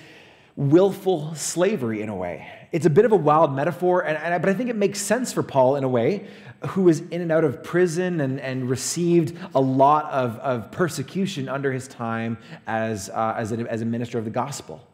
willful 0.55 1.33
slavery 1.35 2.01
in 2.01 2.09
a 2.09 2.15
way. 2.15 2.47
It's 2.71 2.85
a 2.85 2.89
bit 2.89 3.05
of 3.05 3.11
a 3.11 3.15
wild 3.15 3.55
metaphor, 3.55 4.01
and, 4.01 4.17
and, 4.17 4.41
but 4.41 4.49
I 4.49 4.53
think 4.53 4.69
it 4.69 4.75
makes 4.75 4.99
sense 4.99 5.33
for 5.33 5.41
Paul 5.41 5.75
in 5.77 5.83
a 5.83 5.89
way, 5.89 6.27
who 6.67 6.83
was 6.83 6.99
in 6.99 7.21
and 7.21 7.31
out 7.31 7.43
of 7.43 7.63
prison 7.63 8.19
and, 8.19 8.39
and 8.39 8.69
received 8.69 9.37
a 9.55 9.61
lot 9.61 10.11
of, 10.11 10.37
of 10.39 10.71
persecution 10.71 11.47
under 11.47 11.71
his 11.71 11.87
time 11.87 12.37
as, 12.67 13.09
uh, 13.09 13.35
as, 13.37 13.51
a, 13.51 13.57
as 13.69 13.81
a 13.81 13.85
minister 13.85 14.19
of 14.19 14.25
the 14.25 14.31
gospel. 14.31 14.85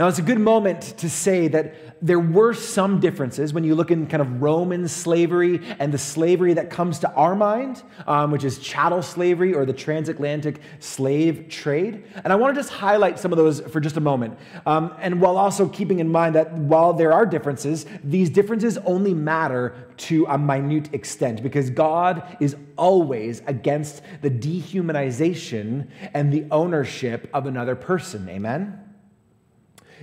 Now, 0.00 0.08
it's 0.08 0.18
a 0.18 0.22
good 0.22 0.40
moment 0.40 0.96
to 0.96 1.10
say 1.10 1.46
that 1.48 1.74
there 2.00 2.18
were 2.18 2.54
some 2.54 3.00
differences 3.00 3.52
when 3.52 3.64
you 3.64 3.74
look 3.74 3.90
in 3.90 4.06
kind 4.06 4.22
of 4.22 4.40
Roman 4.40 4.88
slavery 4.88 5.60
and 5.78 5.92
the 5.92 5.98
slavery 5.98 6.54
that 6.54 6.70
comes 6.70 7.00
to 7.00 7.12
our 7.12 7.36
mind, 7.36 7.82
um, 8.06 8.30
which 8.30 8.42
is 8.42 8.58
chattel 8.60 9.02
slavery 9.02 9.52
or 9.52 9.66
the 9.66 9.74
transatlantic 9.74 10.62
slave 10.78 11.50
trade. 11.50 12.04
And 12.24 12.32
I 12.32 12.36
want 12.36 12.54
to 12.54 12.58
just 12.58 12.72
highlight 12.72 13.18
some 13.18 13.30
of 13.30 13.36
those 13.36 13.60
for 13.60 13.78
just 13.78 13.98
a 13.98 14.00
moment. 14.00 14.38
Um, 14.64 14.94
and 15.00 15.20
while 15.20 15.36
also 15.36 15.68
keeping 15.68 16.00
in 16.00 16.10
mind 16.10 16.34
that 16.34 16.50
while 16.50 16.94
there 16.94 17.12
are 17.12 17.26
differences, 17.26 17.84
these 18.02 18.30
differences 18.30 18.78
only 18.86 19.12
matter 19.12 19.74
to 19.98 20.24
a 20.30 20.38
minute 20.38 20.94
extent 20.94 21.42
because 21.42 21.68
God 21.68 22.38
is 22.40 22.56
always 22.78 23.42
against 23.46 24.00
the 24.22 24.30
dehumanization 24.30 25.88
and 26.14 26.32
the 26.32 26.46
ownership 26.50 27.28
of 27.34 27.44
another 27.44 27.76
person. 27.76 28.26
Amen? 28.30 28.86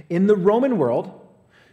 In 0.10 0.28
the 0.28 0.36
Roman 0.36 0.78
world, 0.78 1.14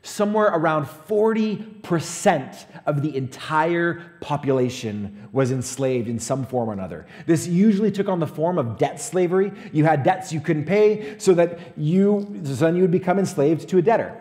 somewhere 0.02 0.46
around 0.46 0.84
40% 0.84 2.64
of 2.86 3.02
the 3.02 3.16
entire 3.16 4.02
population 4.20 5.28
was 5.32 5.50
enslaved 5.50 6.08
in 6.08 6.18
some 6.18 6.44
form 6.44 6.68
or 6.68 6.72
another. 6.74 7.06
This 7.26 7.46
usually 7.46 7.90
took 7.90 8.08
on 8.08 8.20
the 8.20 8.26
form 8.26 8.58
of 8.58 8.76
debt 8.76 9.00
slavery. 9.00 9.50
You 9.72 9.84
had 9.84 10.02
debts 10.02 10.32
you 10.32 10.40
couldn't 10.40 10.66
pay, 10.66 11.18
so 11.18 11.32
that 11.34 11.58
you, 11.78 12.40
so 12.44 12.54
then 12.54 12.76
you 12.76 12.82
would 12.82 12.90
become 12.90 13.18
enslaved 13.18 13.68
to 13.70 13.78
a 13.78 13.82
debtor. 13.82 14.20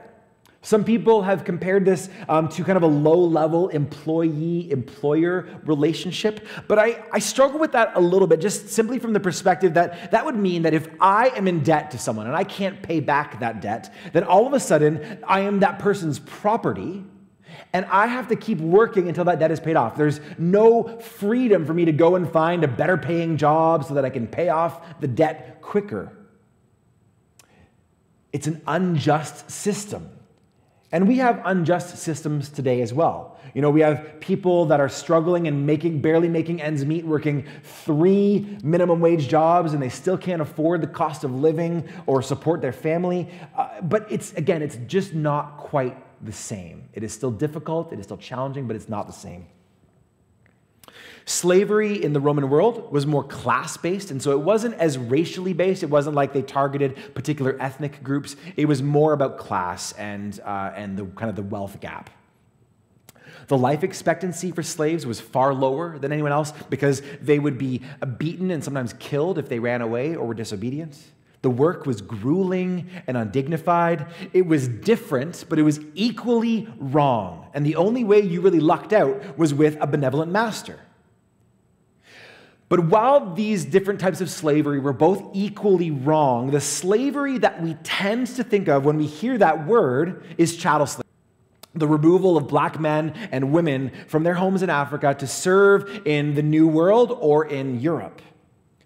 Some 0.64 0.86
people 0.86 1.22
have 1.24 1.44
compared 1.44 1.84
this 1.84 2.10
um, 2.30 2.48
to 2.48 2.64
kind 2.64 2.78
of 2.78 2.84
a 2.84 2.88
low 2.88 3.20
level 3.20 3.68
employee 3.68 4.72
employer 4.72 5.46
relationship, 5.66 6.48
but 6.70 6.80
I, 6.80 7.04
I 7.12 7.20
struggle 7.20 7.60
with 7.60 7.74
that 7.74 7.92
a 7.96 8.00
little 8.00 8.28
bit, 8.28 8.40
just 8.40 8.70
simply 8.70 8.98
from 8.98 9.12
the 9.12 9.20
perspective 9.20 9.74
that 9.74 10.12
that 10.12 10.26
would 10.26 10.38
mean 10.38 10.62
that 10.62 10.74
if 10.74 10.88
I 11.02 11.28
am 11.36 11.50
in 11.50 11.64
debt 11.64 11.92
to 11.92 11.98
someone 11.98 12.28
and 12.28 12.36
I 12.36 12.46
can't 12.46 12.82
pay 12.82 13.02
back 13.02 13.42
that 13.42 13.60
debt, 13.60 13.94
then 14.14 14.24
all 14.24 14.48
of 14.48 14.54
a 14.54 14.60
sudden 14.60 15.20
I 15.28 15.42
am 15.42 15.60
that 15.60 15.80
person's 15.80 16.20
property. 16.20 17.04
And 17.74 17.86
I 17.88 18.08
have 18.08 18.30
to 18.30 18.38
keep 18.38 18.60
working 18.60 19.10
until 19.10 19.26
that 19.26 19.40
debt 19.40 19.52
is 19.52 19.60
paid 19.60 19.76
off. 19.76 19.98
There's 19.98 20.22
no 20.38 20.98
freedom 21.00 21.66
for 21.66 21.74
me 21.74 21.86
to 21.86 21.92
go 21.92 22.16
and 22.16 22.32
find 22.32 22.64
a 22.64 22.70
better 22.70 22.98
paying 22.98 23.36
job 23.36 23.84
so 23.84 23.96
that 23.96 24.06
I 24.06 24.10
can 24.10 24.28
pay 24.28 24.48
off 24.48 25.00
the 25.02 25.08
debt 25.08 25.62
quicker. 25.62 26.18
It's 28.32 28.48
an 28.48 28.62
unjust 28.66 29.52
system. 29.52 30.10
And 30.94 31.08
we 31.08 31.18
have 31.18 31.42
unjust 31.44 31.98
systems 31.98 32.50
today 32.50 32.84
as 32.84 32.94
well. 32.94 33.40
You 33.56 33.64
know, 33.64 33.72
we 33.72 33.82
have 33.82 34.20
people 34.20 34.66
that 34.68 34.80
are 34.80 34.88
struggling 34.88 35.48
and 35.48 35.66
making 35.66 36.02
barely 36.02 36.30
making 36.30 36.62
ends 36.62 36.86
meet, 36.86 37.04
working 37.04 37.46
three 37.64 38.60
minimum 38.64 39.00
wage 39.00 39.28
jobs, 39.28 39.74
and 39.74 39.82
they 39.82 39.90
still 39.90 40.20
can't 40.20 40.40
afford 40.40 40.82
the 40.82 40.88
cost 40.88 41.24
of 41.24 41.34
living 41.34 41.90
or 42.06 42.22
support 42.22 42.62
their 42.62 42.72
family. 42.72 43.28
Uh, 43.58 43.82
but 43.82 44.06
it's 44.12 44.34
again, 44.34 44.62
it's 44.62 44.78
just 44.86 45.16
not 45.16 45.58
quite 45.58 45.98
the 46.24 46.32
same. 46.32 46.88
It 46.94 47.04
is 47.04 47.12
still 47.12 47.32
difficult, 47.32 47.92
it 47.92 47.98
is 47.98 48.06
still 48.06 48.18
challenging, 48.18 48.68
but 48.68 48.76
it's 48.76 48.88
not 48.88 49.08
the 49.08 49.14
same. 49.14 49.48
Slavery 51.26 52.04
in 52.04 52.14
the 52.14 52.20
Roman 52.20 52.50
world 52.50 52.92
was 52.92 53.06
more 53.06 53.24
class 53.24 53.78
based, 53.78 54.12
and 54.12 54.22
so 54.22 54.32
it 54.32 54.42
wasn't 54.42 54.76
as 54.76 54.98
racially 54.98 55.54
based. 55.54 55.82
It 55.84 55.90
wasn't 55.90 56.16
like 56.16 56.34
they 56.34 56.42
targeted 56.42 57.14
particular 57.14 57.56
ethnic 57.60 58.04
groups. 58.04 58.36
It 58.58 58.66
was 58.66 58.82
more 58.82 59.14
about 59.14 59.38
class 59.38 59.94
and, 59.94 60.40
uh, 60.44 60.72
and 60.76 60.98
the 60.98 61.06
kind 61.06 61.30
of 61.30 61.36
the 61.36 61.44
wealth 61.44 61.80
gap. 61.80 62.10
The 63.48 63.58
life 63.58 63.84
expectancy 63.84 64.52
for 64.52 64.64
slaves 64.64 65.06
was 65.06 65.20
far 65.20 65.54
lower 65.54 65.98
than 65.98 66.12
anyone 66.12 66.32
else 66.32 66.54
because 66.70 67.02
they 67.22 67.40
would 67.40 67.58
be 67.58 67.82
beaten 68.18 68.52
and 68.52 68.64
sometimes 68.64 68.94
killed 68.94 69.38
if 69.38 69.50
they 69.50 69.60
ran 69.60 69.82
away 69.82 70.16
or 70.16 70.28
were 70.28 70.34
disobedient. 70.34 70.98
The 71.42 71.50
work 71.50 71.86
was 71.86 72.02
grueling 72.02 72.90
and 73.06 73.18
undignified. 73.18 74.08
It 74.32 74.46
was 74.46 74.70
different, 74.70 75.44
but 75.50 75.60
it 75.60 75.64
was 75.64 75.82
equally 75.94 76.70
wrong. 76.78 77.48
And 77.54 77.66
the 77.66 77.76
only 77.76 78.06
way 78.06 78.22
you 78.22 78.40
really 78.40 78.62
lucked 78.62 78.94
out 78.94 79.38
was 79.38 79.54
with 79.54 79.78
a 79.82 79.88
benevolent 79.88 80.32
master. 80.32 80.80
But 82.74 82.86
while 82.86 83.36
these 83.36 83.66
different 83.66 84.00
types 84.00 84.20
of 84.20 84.32
slavery 84.32 84.80
were 84.80 84.94
both 84.94 85.24
equally 85.34 85.92
wrong, 85.92 86.50
the 86.50 86.60
slavery 86.60 87.38
that 87.38 87.62
we 87.62 87.76
tend 87.84 88.26
to 88.26 88.44
think 88.44 88.68
of 88.68 88.84
when 88.84 88.98
we 88.98 89.06
hear 89.06 89.38
that 89.38 89.68
word 89.68 90.26
is 90.40 90.58
chattel 90.58 90.88
slavery. 90.88 91.08
The 91.76 91.88
removal 91.88 92.36
of 92.36 92.48
black 92.48 92.80
men 92.80 93.14
and 93.32 93.52
women 93.52 93.92
from 94.08 94.24
their 94.24 94.34
homes 94.34 94.64
in 94.64 94.72
Africa 94.72 95.14
to 95.14 95.28
serve 95.28 96.02
in 96.08 96.34
the 96.34 96.42
New 96.42 96.68
World 96.68 97.16
or 97.22 97.46
in 97.46 97.80
Europe. 97.80 98.24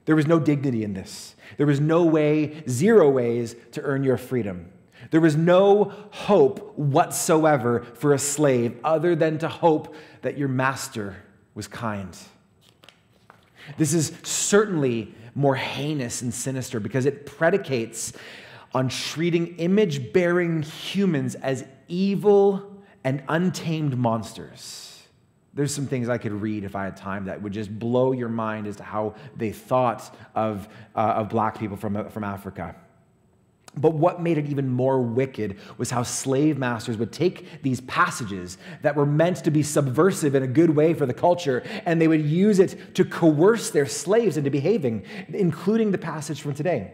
There 0.03 0.17
was 0.17 0.27
no 0.27 0.37
dignity 0.37 0.83
in 0.83 0.93
this. 0.93 1.37
There 1.55 1.65
was 1.65 1.79
no 1.79 2.03
way, 2.03 2.65
zero 2.67 3.09
ways 3.09 3.55
to 3.71 3.81
earn 3.83 4.03
your 4.03 4.17
freedom. 4.17 4.69
There 5.11 5.21
was 5.21 5.37
no 5.37 5.93
hope 6.11 6.77
whatsoever 6.77 7.85
for 7.93 8.13
a 8.13 8.19
slave 8.19 8.81
other 8.83 9.15
than 9.15 9.37
to 9.37 9.47
hope 9.47 9.95
that 10.23 10.37
your 10.37 10.49
master 10.49 11.23
was 11.55 11.69
kind. 11.69 12.13
This 13.77 13.93
is 13.93 14.11
certainly 14.23 15.13
more 15.35 15.55
heinous 15.55 16.21
and 16.21 16.33
sinister 16.33 16.79
because 16.79 17.05
it 17.05 17.25
predicates 17.25 18.13
on 18.73 18.89
treating 18.89 19.55
image 19.57 20.11
bearing 20.13 20.61
humans 20.61 21.35
as 21.35 21.65
evil 21.87 22.83
and 23.03 23.23
untamed 23.29 23.97
monsters. 23.97 24.83
there's 25.53 25.73
some 25.73 25.87
things 25.87 26.07
I 26.07 26.19
could 26.19 26.33
read 26.33 26.63
if 26.63 26.75
I 26.75 26.83
had 26.83 26.97
time 26.97 27.25
that 27.25 27.41
would 27.41 27.53
just 27.53 27.79
blow 27.79 28.11
your 28.11 28.29
mind 28.29 28.67
as 28.67 28.75
to 28.75 28.83
how 28.83 29.15
they 29.35 29.51
thought 29.51 30.15
of, 30.35 30.67
uh, 30.95 30.99
of 30.99 31.29
black 31.29 31.57
people 31.57 31.77
from, 31.77 32.09
from 32.09 32.23
Africa. 32.23 32.75
But 33.77 33.93
what 33.93 34.21
made 34.21 34.37
it 34.37 34.47
even 34.47 34.69
more 34.69 34.99
wicked 35.01 35.57
was 35.77 35.91
how 35.91 36.03
slave 36.03 36.57
masters 36.57 36.97
would 36.97 37.11
take 37.11 37.61
these 37.61 37.81
passages 37.81 38.57
that 38.81 38.95
were 38.95 39.05
meant 39.05 39.43
to 39.43 39.51
be 39.51 39.63
subversive 39.63 40.35
in 40.35 40.43
a 40.43 40.47
good 40.47 40.71
way 40.71 40.93
for 40.93 41.05
the 41.05 41.13
culture, 41.13 41.63
and 41.85 42.01
they 42.01 42.07
would 42.07 42.25
use 42.25 42.59
it 42.59 42.95
to 42.95 43.05
coerce 43.05 43.69
their 43.69 43.85
slaves 43.85 44.37
into 44.37 44.49
behaving, 44.49 45.03
including 45.29 45.91
the 45.91 45.97
passage 45.97 46.41
from 46.41 46.53
today. 46.53 46.91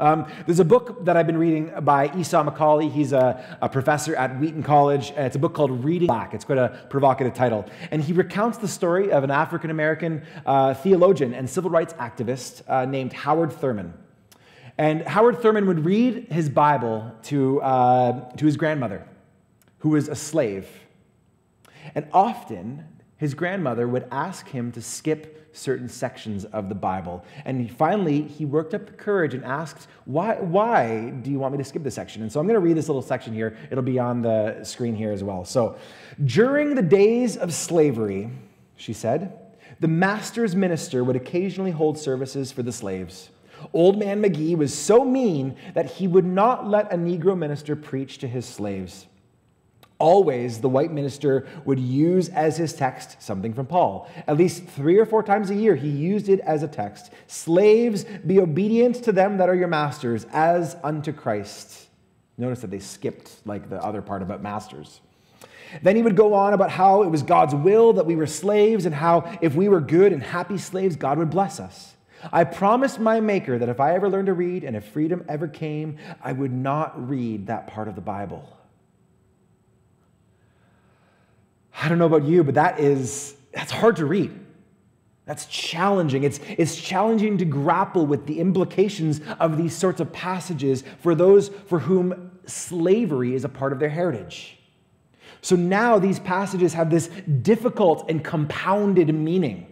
Um, 0.00 0.26
there's 0.46 0.58
a 0.58 0.64
book 0.64 1.04
that 1.04 1.16
I've 1.16 1.26
been 1.26 1.36
reading 1.36 1.70
by 1.82 2.10
Esau 2.16 2.42
McCaulley. 2.42 2.90
He's 2.90 3.12
a, 3.12 3.58
a, 3.60 3.68
professor 3.68 4.16
at 4.16 4.40
Wheaton 4.40 4.62
College. 4.62 5.12
It's 5.16 5.36
a 5.36 5.38
book 5.38 5.54
called 5.54 5.84
Reading 5.84 6.08
Black. 6.08 6.34
It's 6.34 6.44
quite 6.44 6.58
a 6.58 6.86
provocative 6.88 7.34
title. 7.34 7.66
And 7.90 8.02
he 8.02 8.12
recounts 8.12 8.58
the 8.58 8.66
story 8.66 9.12
of 9.12 9.22
an 9.22 9.30
African 9.30 9.70
American 9.70 10.22
uh, 10.46 10.74
theologian 10.74 11.34
and 11.34 11.48
civil 11.48 11.70
rights 11.70 11.92
activist 11.94 12.62
uh, 12.68 12.84
named 12.86 13.12
Howard 13.12 13.52
Thurman. 13.52 13.92
And 14.82 15.02
Howard 15.06 15.40
Thurman 15.40 15.68
would 15.68 15.84
read 15.84 16.26
his 16.32 16.48
Bible 16.48 17.14
to, 17.26 17.62
uh, 17.62 18.32
to 18.32 18.44
his 18.44 18.56
grandmother, 18.56 19.06
who 19.78 19.90
was 19.90 20.08
a 20.08 20.16
slave. 20.16 20.68
And 21.94 22.08
often, 22.12 22.84
his 23.16 23.32
grandmother 23.32 23.86
would 23.86 24.08
ask 24.10 24.48
him 24.48 24.72
to 24.72 24.82
skip 24.82 25.50
certain 25.52 25.88
sections 25.88 26.46
of 26.46 26.68
the 26.68 26.74
Bible. 26.74 27.24
And 27.44 27.70
finally, 27.70 28.22
he 28.22 28.44
worked 28.44 28.74
up 28.74 28.86
the 28.86 28.92
courage 28.94 29.34
and 29.34 29.44
asked, 29.44 29.86
why, 30.04 30.34
why 30.40 31.10
do 31.10 31.30
you 31.30 31.38
want 31.38 31.52
me 31.52 31.58
to 31.58 31.64
skip 31.64 31.84
this 31.84 31.94
section? 31.94 32.22
And 32.22 32.32
so 32.32 32.40
I'm 32.40 32.46
going 32.48 32.58
to 32.58 32.66
read 32.66 32.76
this 32.76 32.88
little 32.88 33.02
section 33.02 33.32
here. 33.32 33.56
It'll 33.70 33.84
be 33.84 34.00
on 34.00 34.20
the 34.20 34.64
screen 34.64 34.96
here 34.96 35.12
as 35.12 35.22
well. 35.22 35.44
So, 35.44 35.76
during 36.24 36.74
the 36.74 36.82
days 36.82 37.36
of 37.36 37.54
slavery, 37.54 38.30
she 38.74 38.94
said, 38.94 39.38
the 39.78 39.86
master's 39.86 40.56
minister 40.56 41.04
would 41.04 41.14
occasionally 41.14 41.70
hold 41.70 41.98
services 41.98 42.50
for 42.50 42.64
the 42.64 42.72
slaves. 42.72 43.28
Old 43.72 43.98
Man 43.98 44.22
McGee 44.22 44.56
was 44.56 44.72
so 44.76 45.04
mean 45.04 45.56
that 45.74 45.86
he 45.92 46.06
would 46.06 46.24
not 46.24 46.68
let 46.68 46.92
a 46.92 46.96
Negro 46.96 47.36
minister 47.36 47.76
preach 47.76 48.18
to 48.18 48.28
his 48.28 48.46
slaves. 48.46 49.06
Always, 49.98 50.60
the 50.60 50.68
white 50.68 50.90
minister 50.90 51.46
would 51.64 51.78
use 51.78 52.28
as 52.28 52.56
his 52.56 52.72
text 52.72 53.22
something 53.22 53.54
from 53.54 53.66
Paul. 53.66 54.10
At 54.26 54.36
least 54.36 54.64
three 54.64 54.98
or 54.98 55.06
four 55.06 55.22
times 55.22 55.50
a 55.50 55.54
year, 55.54 55.76
he 55.76 55.88
used 55.88 56.28
it 56.28 56.40
as 56.40 56.64
a 56.64 56.68
text 56.68 57.12
Slaves, 57.28 58.04
be 58.26 58.40
obedient 58.40 58.96
to 59.04 59.12
them 59.12 59.36
that 59.36 59.48
are 59.48 59.54
your 59.54 59.68
masters, 59.68 60.26
as 60.32 60.76
unto 60.82 61.12
Christ. 61.12 61.88
Notice 62.36 62.62
that 62.62 62.70
they 62.72 62.80
skipped 62.80 63.30
like 63.44 63.70
the 63.70 63.80
other 63.80 64.02
part 64.02 64.22
about 64.22 64.42
masters. 64.42 65.00
Then 65.82 65.94
he 65.94 66.02
would 66.02 66.16
go 66.16 66.34
on 66.34 66.52
about 66.52 66.70
how 66.70 67.02
it 67.04 67.08
was 67.08 67.22
God's 67.22 67.54
will 67.54 67.92
that 67.92 68.04
we 68.04 68.16
were 68.16 68.26
slaves 68.26 68.86
and 68.86 68.94
how 68.94 69.38
if 69.40 69.54
we 69.54 69.68
were 69.68 69.80
good 69.80 70.12
and 70.12 70.22
happy 70.22 70.58
slaves, 70.58 70.96
God 70.96 71.18
would 71.18 71.30
bless 71.30 71.60
us. 71.60 71.94
I 72.30 72.44
promised 72.44 73.00
my 73.00 73.20
Maker 73.20 73.58
that 73.58 73.68
if 73.68 73.80
I 73.80 73.94
ever 73.94 74.08
learned 74.08 74.26
to 74.26 74.34
read 74.34 74.64
and 74.64 74.76
if 74.76 74.84
freedom 74.84 75.24
ever 75.28 75.48
came, 75.48 75.98
I 76.22 76.32
would 76.32 76.52
not 76.52 77.08
read 77.08 77.46
that 77.46 77.66
part 77.66 77.88
of 77.88 77.94
the 77.94 78.00
Bible. 78.00 78.56
I 81.74 81.88
don't 81.88 81.98
know 81.98 82.06
about 82.06 82.24
you, 82.24 82.44
but 82.44 82.54
that 82.54 82.78
is 82.78 83.34
that's 83.52 83.72
hard 83.72 83.96
to 83.96 84.06
read. 84.06 84.38
That's 85.24 85.46
challenging. 85.46 86.24
It's, 86.24 86.40
it's 86.48 86.76
challenging 86.76 87.38
to 87.38 87.44
grapple 87.44 88.06
with 88.06 88.26
the 88.26 88.40
implications 88.40 89.20
of 89.38 89.56
these 89.56 89.74
sorts 89.74 90.00
of 90.00 90.12
passages 90.12 90.82
for 91.00 91.14
those 91.14 91.48
for 91.48 91.78
whom 91.78 92.32
slavery 92.46 93.34
is 93.34 93.44
a 93.44 93.48
part 93.48 93.72
of 93.72 93.78
their 93.78 93.88
heritage. 93.88 94.58
So 95.40 95.54
now 95.54 95.98
these 95.98 96.18
passages 96.18 96.74
have 96.74 96.90
this 96.90 97.08
difficult 97.42 98.08
and 98.08 98.24
compounded 98.24 99.14
meaning. 99.14 99.71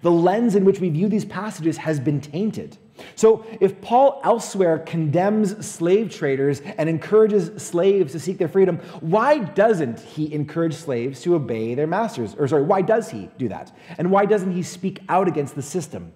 The 0.00 0.10
lens 0.10 0.54
in 0.54 0.64
which 0.64 0.80
we 0.80 0.88
view 0.88 1.08
these 1.08 1.24
passages 1.24 1.76
has 1.76 2.00
been 2.00 2.20
tainted. 2.20 2.78
So, 3.14 3.44
if 3.60 3.80
Paul 3.80 4.20
elsewhere 4.24 4.78
condemns 4.78 5.66
slave 5.66 6.10
traders 6.10 6.60
and 6.60 6.88
encourages 6.88 7.62
slaves 7.62 8.12
to 8.12 8.20
seek 8.20 8.38
their 8.38 8.48
freedom, 8.48 8.78
why 9.00 9.38
doesn't 9.38 10.00
he 10.00 10.32
encourage 10.32 10.74
slaves 10.74 11.20
to 11.22 11.34
obey 11.34 11.74
their 11.74 11.86
masters? 11.86 12.34
Or, 12.38 12.46
sorry, 12.48 12.62
why 12.62 12.82
does 12.82 13.10
he 13.10 13.28
do 13.38 13.48
that? 13.48 13.74
And 13.98 14.10
why 14.10 14.26
doesn't 14.26 14.52
he 14.52 14.62
speak 14.62 15.00
out 15.08 15.28
against 15.28 15.54
the 15.54 15.62
system? 15.62 16.12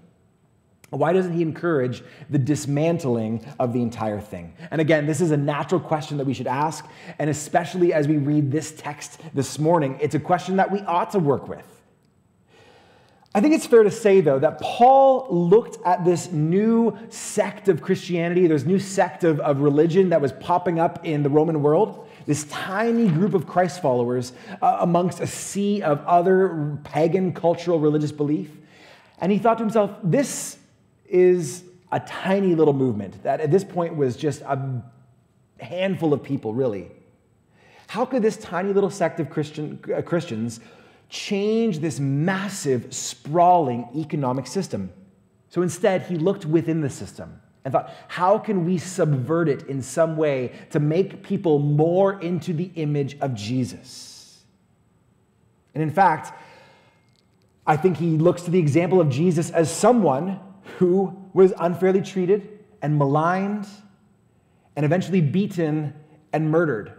Why 0.91 1.13
doesn't 1.13 1.33
he 1.33 1.43
encourage 1.43 2.05
the 2.31 2.39
dismantling 2.39 3.45
of 3.59 3.73
the 3.73 3.83
entire 3.83 4.21
thing? 4.21 4.55
And 4.71 4.81
again, 4.81 5.07
this 5.07 5.21
is 5.21 5.33
a 5.33 5.37
natural 5.37 5.81
question 5.81 6.17
that 6.19 6.27
we 6.27 6.35
should 6.35 6.47
ask, 6.47 6.87
and 7.19 7.29
especially 7.29 7.93
as 7.93 8.07
we 8.07 8.19
read 8.19 8.53
this 8.53 8.73
text 8.73 9.21
this 9.35 9.59
morning, 9.59 9.99
it's 10.01 10.15
a 10.15 10.21
question 10.21 10.57
that 10.57 10.71
we 10.71 10.81
ought 10.83 11.11
to 11.11 11.19
work 11.19 11.49
with. 11.49 11.76
I 13.37 13.41
think 13.43 13.53
it's 13.53 13.67
fair 13.67 13.83
to 13.83 13.91
say, 13.91 14.23
though, 14.23 14.39
that 14.39 14.63
Paul 14.63 15.27
looked 15.29 15.77
at 15.85 16.07
this 16.07 16.33
new 16.33 16.97
sect 17.11 17.69
of 17.69 17.83
Christianity, 17.83 18.47
this 18.47 18.65
new 18.65 18.79
sect 18.79 19.25
of, 19.25 19.41
of 19.41 19.61
religion 19.61 20.09
that 20.09 20.23
was 20.23 20.33
popping 20.33 20.79
up 20.79 21.05
in 21.05 21.23
the 21.23 21.29
Roman 21.29 21.63
world, 21.63 22.09
this 22.25 22.45
tiny 22.45 23.09
group 23.09 23.35
of 23.35 23.47
Christ 23.47 23.83
followers 23.83 24.33
uh, 24.63 24.79
amongst 24.81 25.21
a 25.21 25.27
sea 25.27 25.83
of 25.83 26.03
other 26.07 26.79
pagan 26.83 27.35
cultural 27.35 27.79
religious 27.79 28.11
belief. 28.11 28.51
And 29.19 29.31
he 29.31 29.37
thought 29.37 29.59
to 29.59 29.65
himself, 29.65 29.91
this 30.03 30.57
is 31.05 31.63
a 31.93 32.01
tiny 32.01 32.55
little 32.55 32.73
movement 32.73 33.23
that 33.23 33.43
at 33.43 33.51
this 33.51 33.65
point 33.65 33.97
was 33.97 34.17
just 34.17 34.41
a 34.41 34.83
handful 35.61 36.15
of 36.15 36.23
people, 36.23 36.55
really. 36.55 36.91
How 37.87 38.07
could 38.07 38.23
this 38.23 38.39
tiny 38.39 38.73
little 38.73 38.89
sect 38.89 39.21
of 39.21 39.29
Christian, 39.29 39.79
uh, 39.95 40.01
Christians 40.01 40.61
change 41.09 41.79
this 41.79 42.01
massive, 42.01 42.93
sprawling 42.93 43.89
economic 43.95 44.47
system. 44.47 44.93
So 45.49 45.63
instead, 45.63 46.03
he 46.03 46.17
looked 46.17 46.45
within 46.45 46.81
the 46.81 46.91
system 46.91 47.41
and 47.65 47.73
thought, 47.73 47.93
how 48.09 48.39
can 48.39 48.65
we 48.65 48.79
subvert 48.79 49.49
it 49.49 49.65
in 49.69 49.83
some 49.83 50.17
way 50.17 50.53
to 50.71 50.81
make 50.81 51.23
people 51.23 51.59
more 51.59 52.21
into 52.21 52.53
the 52.53 52.71
image 52.77 53.19
of 53.21 53.35
Jesus? 53.35 54.45
And 55.75 55.83
in 55.83 55.91
fact, 55.91 56.33
I 57.67 57.77
think 57.77 57.97
he 57.97 58.17
looks 58.17 58.43
to 58.43 58.51
the 58.51 58.59
example 58.59 59.01
of 59.01 59.09
Jesus 59.09 59.51
as 59.51 59.75
someone 59.75 60.41
who 60.79 61.17
was 61.33 61.53
unfairly 61.59 62.03
treated 62.03 62.61
and 62.83 62.97
maligned 62.99 63.67
and 64.77 64.85
eventually 64.85 65.21
beaten 65.21 65.93
and 66.33 66.51
murdered. 66.51 66.93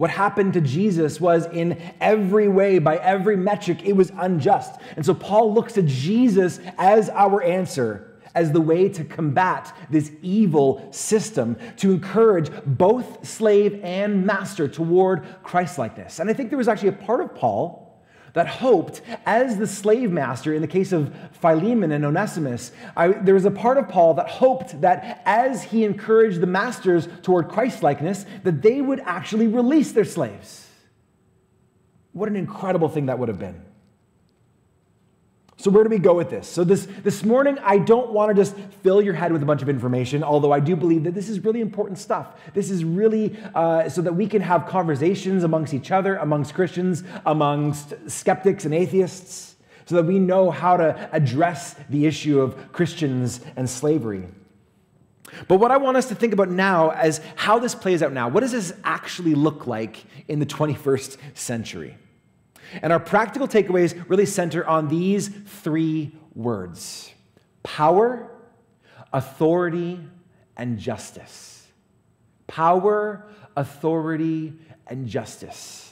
What 0.00 0.08
happened 0.08 0.54
to 0.54 0.62
Jesus 0.62 1.20
was 1.20 1.44
in 1.44 1.78
every 2.00 2.48
way, 2.48 2.78
by 2.78 2.96
every 2.96 3.36
metric, 3.36 3.82
it 3.84 3.92
was 3.92 4.10
unjust. 4.16 4.80
And 4.96 5.04
so 5.04 5.12
Paul 5.12 5.52
looks 5.52 5.74
to 5.74 5.82
Jesus 5.82 6.58
as 6.78 7.10
our 7.10 7.42
answer, 7.42 8.18
as 8.34 8.50
the 8.50 8.62
way 8.62 8.88
to 8.88 9.04
combat 9.04 9.76
this 9.90 10.10
evil 10.22 10.88
system, 10.90 11.54
to 11.76 11.90
encourage 11.90 12.50
both 12.64 13.28
slave 13.28 13.78
and 13.82 14.24
master 14.24 14.68
toward 14.68 15.26
Christlikeness. 15.42 16.18
And 16.18 16.30
I 16.30 16.32
think 16.32 16.48
there 16.48 16.56
was 16.56 16.68
actually 16.68 16.88
a 16.88 16.92
part 16.92 17.20
of 17.20 17.34
Paul 17.34 17.89
that 18.32 18.46
hoped, 18.46 19.02
as 19.26 19.58
the 19.58 19.66
slave 19.66 20.10
master 20.10 20.54
in 20.54 20.62
the 20.62 20.68
case 20.68 20.92
of 20.92 21.14
Philemon 21.32 21.92
and 21.92 22.04
Onesimus, 22.04 22.72
I, 22.96 23.08
there 23.08 23.34
was 23.34 23.44
a 23.44 23.50
part 23.50 23.78
of 23.78 23.88
Paul 23.88 24.14
that 24.14 24.28
hoped 24.28 24.80
that 24.80 25.22
as 25.24 25.64
he 25.64 25.84
encouraged 25.84 26.40
the 26.40 26.46
masters 26.46 27.08
toward 27.22 27.48
Christlikeness, 27.48 28.26
that 28.44 28.62
they 28.62 28.80
would 28.80 29.00
actually 29.00 29.46
release 29.46 29.92
their 29.92 30.04
slaves. 30.04 30.68
What 32.12 32.28
an 32.28 32.36
incredible 32.36 32.88
thing 32.88 33.06
that 33.06 33.18
would 33.18 33.28
have 33.28 33.38
been. 33.38 33.62
So, 35.60 35.70
where 35.70 35.84
do 35.84 35.90
we 35.90 35.98
go 35.98 36.14
with 36.14 36.30
this? 36.30 36.48
So, 36.48 36.64
this, 36.64 36.88
this 37.02 37.22
morning, 37.22 37.58
I 37.62 37.76
don't 37.76 38.12
want 38.12 38.34
to 38.34 38.34
just 38.34 38.56
fill 38.82 39.02
your 39.02 39.12
head 39.12 39.30
with 39.30 39.42
a 39.42 39.44
bunch 39.44 39.60
of 39.60 39.68
information, 39.68 40.24
although 40.24 40.52
I 40.52 40.58
do 40.58 40.74
believe 40.74 41.04
that 41.04 41.12
this 41.12 41.28
is 41.28 41.44
really 41.44 41.60
important 41.60 41.98
stuff. 41.98 42.28
This 42.54 42.70
is 42.70 42.82
really 42.82 43.36
uh, 43.54 43.90
so 43.90 44.00
that 44.00 44.14
we 44.14 44.26
can 44.26 44.40
have 44.40 44.64
conversations 44.64 45.44
amongst 45.44 45.74
each 45.74 45.90
other, 45.90 46.16
amongst 46.16 46.54
Christians, 46.54 47.04
amongst 47.26 47.92
skeptics 48.06 48.64
and 48.64 48.72
atheists, 48.72 49.56
so 49.84 49.96
that 49.96 50.04
we 50.04 50.18
know 50.18 50.50
how 50.50 50.78
to 50.78 51.10
address 51.12 51.74
the 51.90 52.06
issue 52.06 52.40
of 52.40 52.72
Christians 52.72 53.42
and 53.54 53.68
slavery. 53.68 54.28
But 55.46 55.56
what 55.56 55.70
I 55.70 55.76
want 55.76 55.98
us 55.98 56.08
to 56.08 56.14
think 56.14 56.32
about 56.32 56.48
now 56.48 56.90
is 57.02 57.20
how 57.36 57.58
this 57.58 57.74
plays 57.74 58.02
out 58.02 58.14
now. 58.14 58.28
What 58.28 58.40
does 58.40 58.52
this 58.52 58.72
actually 58.82 59.34
look 59.34 59.66
like 59.66 60.06
in 60.26 60.38
the 60.38 60.46
21st 60.46 61.18
century? 61.34 61.98
And 62.82 62.92
our 62.92 63.00
practical 63.00 63.48
takeaways 63.48 64.08
really 64.08 64.26
center 64.26 64.66
on 64.66 64.88
these 64.88 65.28
three 65.28 66.12
words 66.34 67.12
power, 67.62 68.30
authority, 69.12 70.00
and 70.56 70.78
justice. 70.78 71.66
Power, 72.46 73.26
authority, 73.56 74.54
and 74.86 75.06
justice. 75.06 75.89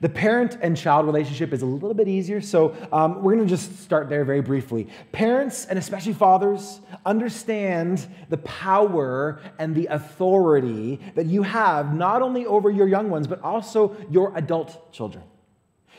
The 0.00 0.08
parent 0.08 0.56
and 0.62 0.76
child 0.76 1.04
relationship 1.04 1.52
is 1.52 1.60
a 1.60 1.66
little 1.66 1.92
bit 1.92 2.08
easier, 2.08 2.40
so 2.40 2.74
um, 2.90 3.22
we're 3.22 3.34
going 3.34 3.46
to 3.46 3.50
just 3.50 3.80
start 3.80 4.08
there 4.08 4.24
very 4.24 4.40
briefly. 4.40 4.88
Parents, 5.12 5.66
and 5.66 5.78
especially 5.78 6.14
fathers, 6.14 6.80
understand 7.04 8.06
the 8.30 8.38
power 8.38 9.42
and 9.58 9.74
the 9.74 9.86
authority 9.88 11.00
that 11.16 11.26
you 11.26 11.42
have 11.42 11.94
not 11.94 12.22
only 12.22 12.46
over 12.46 12.70
your 12.70 12.88
young 12.88 13.10
ones, 13.10 13.26
but 13.26 13.42
also 13.42 13.94
your 14.10 14.34
adult 14.38 14.90
children. 14.90 15.22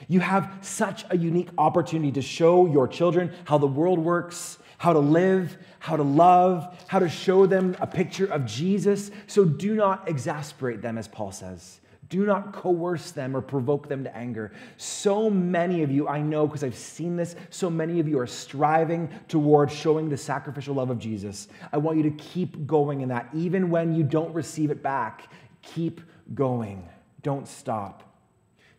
You 0.07 0.19
have 0.19 0.51
such 0.61 1.05
a 1.11 1.17
unique 1.17 1.49
opportunity 1.59 2.11
to 2.13 2.23
show 2.23 2.65
your 2.65 2.87
children 2.87 3.31
how 3.43 3.59
the 3.59 3.67
world 3.67 3.99
works, 3.99 4.57
how 4.79 4.93
to 4.93 4.99
live, 4.99 5.59
how 5.77 5.95
to 5.95 6.01
love, 6.01 6.75
how 6.87 6.97
to 6.97 7.07
show 7.07 7.45
them 7.45 7.75
a 7.79 7.85
picture 7.85 8.25
of 8.25 8.47
Jesus. 8.47 9.11
So 9.27 9.45
do 9.45 9.75
not 9.75 10.09
exasperate 10.09 10.81
them, 10.81 10.97
as 10.97 11.07
Paul 11.07 11.31
says. 11.31 11.80
Do 12.11 12.25
not 12.25 12.51
coerce 12.51 13.11
them 13.11 13.37
or 13.37 13.41
provoke 13.41 13.87
them 13.87 14.03
to 14.03 14.13
anger. 14.13 14.51
So 14.75 15.29
many 15.29 15.81
of 15.81 15.89
you, 15.89 16.09
I 16.09 16.19
know 16.21 16.45
because 16.45 16.61
I've 16.61 16.75
seen 16.75 17.15
this, 17.15 17.37
so 17.49 17.69
many 17.69 18.01
of 18.01 18.07
you 18.07 18.19
are 18.19 18.27
striving 18.27 19.09
toward 19.29 19.71
showing 19.71 20.09
the 20.09 20.17
sacrificial 20.17 20.75
love 20.75 20.89
of 20.89 20.99
Jesus. 20.99 21.47
I 21.71 21.77
want 21.77 21.95
you 21.95 22.03
to 22.03 22.11
keep 22.11 22.67
going 22.67 22.99
in 22.99 23.07
that. 23.07 23.29
Even 23.33 23.69
when 23.69 23.95
you 23.95 24.03
don't 24.03 24.33
receive 24.33 24.71
it 24.71 24.83
back, 24.83 25.31
keep 25.61 26.01
going. 26.35 26.85
Don't 27.23 27.47
stop. 27.47 28.03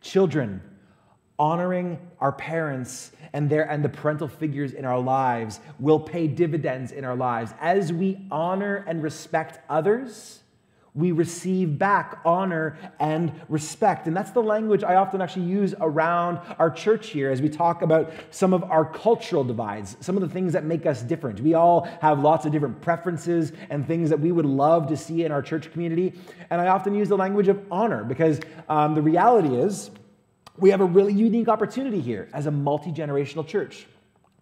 Children, 0.02 0.60
honoring 1.38 1.98
our 2.20 2.32
parents 2.32 3.12
and 3.32 3.48
their 3.48 3.62
and 3.62 3.82
the 3.82 3.88
parental 3.88 4.28
figures 4.28 4.74
in 4.74 4.84
our 4.84 5.00
lives 5.00 5.58
will 5.80 5.98
pay 5.98 6.26
dividends 6.26 6.92
in 6.92 7.02
our 7.02 7.16
lives 7.16 7.54
as 7.62 7.94
we 7.94 8.26
honor 8.30 8.84
and 8.86 9.02
respect 9.02 9.58
others 9.70 10.41
we 10.94 11.11
receive 11.11 11.78
back 11.78 12.20
honor 12.24 12.76
and 13.00 13.33
respect. 13.48 14.07
And 14.07 14.14
that's 14.14 14.31
the 14.31 14.42
language 14.42 14.85
I 14.85 14.96
often 14.96 15.22
actually 15.22 15.46
use 15.46 15.74
around 15.81 16.38
our 16.59 16.70
church 16.70 17.09
here 17.09 17.31
as 17.31 17.40
we 17.40 17.48
talk 17.48 17.81
about 17.81 18.12
some 18.31 18.52
of 18.52 18.62
our 18.64 18.85
cultural 18.85 19.42
divides, 19.42 19.96
some 20.00 20.16
of 20.16 20.22
the 20.22 20.28
things 20.28 20.52
that 20.52 20.64
make 20.64 20.85
us 20.85 21.02
different. 21.02 21.40
We 21.40 21.55
all 21.55 21.88
have 22.02 22.20
lots 22.20 22.44
of 22.44 22.52
different 22.52 22.83
preferences 22.83 23.52
and 23.70 23.87
things 23.87 24.11
that 24.11 24.20
we 24.20 24.33
would 24.33 24.44
love 24.44 24.87
to 24.88 24.96
see 24.96 25.24
in 25.24 25.33
our 25.33 25.40
church 25.40 25.72
community. 25.72 26.12
And 26.50 26.61
I 26.61 26.68
often 26.68 26.94
use 26.94 27.09
the 27.09 27.16
language 27.16 27.48
of 27.48 27.64
honor 27.70 28.05
because 28.05 28.40
um, 28.68 28.94
the 28.94 29.02
reality 29.02 29.57
is 29.57 29.90
we 30.59 30.68
have 30.68 30.83
a 30.83 30.87
really 30.87 31.14
unique 31.14 31.48
opportunity 31.48 32.02
here 32.02 32.28
as 32.35 32.44
a 32.44 32.50
multi 32.50 32.92
generational 32.92 33.46
church 33.46 33.87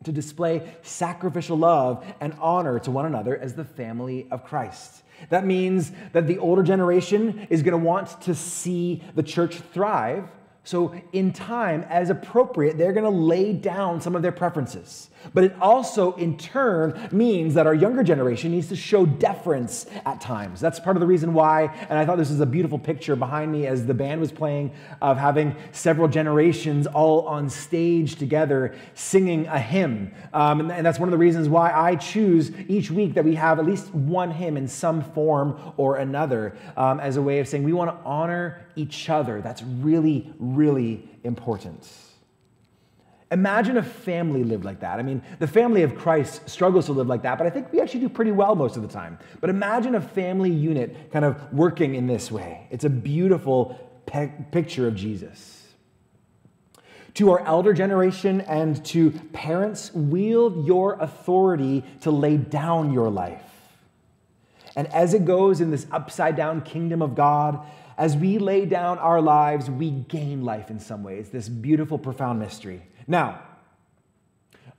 to 0.04 0.12
display 0.12 0.74
sacrificial 0.82 1.58
love 1.58 2.04
and 2.20 2.34
honor 2.40 2.78
to 2.80 2.90
one 2.90 3.06
another 3.06 3.36
as 3.36 3.54
the 3.54 3.64
family 3.64 4.26
of 4.30 4.44
Christ. 4.44 5.02
That 5.28 5.44
means 5.44 5.92
that 6.12 6.26
the 6.26 6.38
older 6.38 6.62
generation 6.62 7.46
is 7.50 7.62
going 7.62 7.78
to 7.78 7.84
want 7.84 8.22
to 8.22 8.34
see 8.34 9.02
the 9.14 9.22
church 9.22 9.56
thrive 9.72 10.28
so, 10.62 10.94
in 11.12 11.32
time, 11.32 11.86
as 11.88 12.10
appropriate, 12.10 12.76
they're 12.76 12.92
going 12.92 13.04
to 13.04 13.10
lay 13.10 13.54
down 13.54 13.98
some 14.00 14.14
of 14.14 14.20
their 14.20 14.30
preferences. 14.30 15.08
But 15.32 15.44
it 15.44 15.56
also, 15.60 16.14
in 16.16 16.36
turn, 16.36 17.08
means 17.10 17.54
that 17.54 17.66
our 17.66 17.74
younger 17.74 18.02
generation 18.02 18.50
needs 18.50 18.68
to 18.68 18.76
show 18.76 19.06
deference 19.06 19.86
at 20.04 20.20
times. 20.20 20.60
That's 20.60 20.78
part 20.78 20.96
of 20.96 21.00
the 21.00 21.06
reason 21.06 21.32
why, 21.32 21.64
and 21.88 21.98
I 21.98 22.04
thought 22.04 22.18
this 22.18 22.30
was 22.30 22.40
a 22.40 22.46
beautiful 22.46 22.78
picture 22.78 23.16
behind 23.16 23.50
me 23.50 23.66
as 23.66 23.86
the 23.86 23.94
band 23.94 24.20
was 24.20 24.32
playing 24.32 24.72
of 25.00 25.16
having 25.16 25.56
several 25.72 26.08
generations 26.08 26.86
all 26.86 27.26
on 27.26 27.48
stage 27.48 28.16
together 28.16 28.74
singing 28.94 29.46
a 29.46 29.58
hymn. 29.58 30.12
Um, 30.34 30.60
and, 30.60 30.72
and 30.72 30.86
that's 30.86 30.98
one 30.98 31.08
of 31.08 31.12
the 31.12 31.18
reasons 31.18 31.48
why 31.48 31.72
I 31.72 31.96
choose 31.96 32.52
each 32.68 32.90
week 32.90 33.14
that 33.14 33.24
we 33.24 33.34
have 33.34 33.58
at 33.58 33.66
least 33.66 33.94
one 33.94 34.30
hymn 34.30 34.58
in 34.58 34.68
some 34.68 35.02
form 35.02 35.58
or 35.78 35.96
another 35.96 36.56
um, 36.76 37.00
as 37.00 37.16
a 37.16 37.22
way 37.22 37.40
of 37.40 37.48
saying 37.48 37.64
we 37.64 37.72
want 37.72 37.90
to 37.90 38.04
honor 38.06 38.66
each 38.80 39.10
other. 39.10 39.40
That's 39.40 39.62
really, 39.62 40.32
really 40.38 41.08
important. 41.24 41.86
Imagine 43.32 43.76
a 43.76 43.82
family 43.82 44.42
lived 44.42 44.64
like 44.64 44.80
that. 44.80 44.98
I 44.98 45.02
mean, 45.02 45.22
the 45.38 45.46
family 45.46 45.82
of 45.82 45.94
Christ 45.94 46.48
struggles 46.48 46.86
to 46.86 46.92
live 46.92 47.06
like 47.06 47.22
that, 47.22 47.38
but 47.38 47.46
I 47.46 47.50
think 47.50 47.72
we 47.72 47.80
actually 47.80 48.00
do 48.00 48.08
pretty 48.08 48.32
well 48.32 48.56
most 48.56 48.76
of 48.76 48.82
the 48.82 48.88
time. 48.88 49.18
But 49.40 49.50
imagine 49.50 49.94
a 49.94 50.00
family 50.00 50.50
unit 50.50 51.12
kind 51.12 51.24
of 51.24 51.52
working 51.52 51.94
in 51.94 52.08
this 52.08 52.32
way. 52.32 52.66
It's 52.70 52.84
a 52.84 52.90
beautiful 52.90 53.78
pe- 54.06 54.32
picture 54.50 54.88
of 54.88 54.96
Jesus. 54.96 55.58
To 57.14 57.30
our 57.30 57.46
elder 57.46 57.72
generation 57.72 58.40
and 58.42 58.84
to 58.86 59.12
parents, 59.32 59.92
wield 59.94 60.66
your 60.66 60.94
authority 60.94 61.84
to 62.00 62.10
lay 62.10 62.36
down 62.36 62.92
your 62.92 63.10
life. 63.10 63.42
And 64.74 64.86
as 64.88 65.14
it 65.14 65.24
goes 65.24 65.60
in 65.60 65.70
this 65.70 65.86
upside 65.92 66.36
down 66.36 66.62
kingdom 66.62 67.02
of 67.02 67.14
God, 67.14 67.64
as 68.00 68.16
we 68.16 68.38
lay 68.38 68.64
down 68.64 68.98
our 68.98 69.20
lives, 69.20 69.68
we 69.68 69.90
gain 69.90 70.42
life 70.42 70.70
in 70.70 70.80
some 70.80 71.02
ways. 71.02 71.28
This 71.28 71.50
beautiful, 71.50 71.98
profound 71.98 72.38
mystery. 72.38 72.82
Now, 73.06 73.42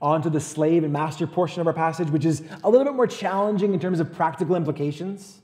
on 0.00 0.22
to 0.22 0.30
the 0.30 0.40
slave 0.40 0.82
and 0.82 0.92
master 0.92 1.28
portion 1.28 1.60
of 1.60 1.68
our 1.68 1.72
passage, 1.72 2.10
which 2.10 2.24
is 2.24 2.42
a 2.64 2.68
little 2.68 2.84
bit 2.84 2.94
more 2.94 3.06
challenging 3.06 3.74
in 3.74 3.78
terms 3.78 4.00
of 4.00 4.12
practical 4.12 4.56
implications. 4.56 5.38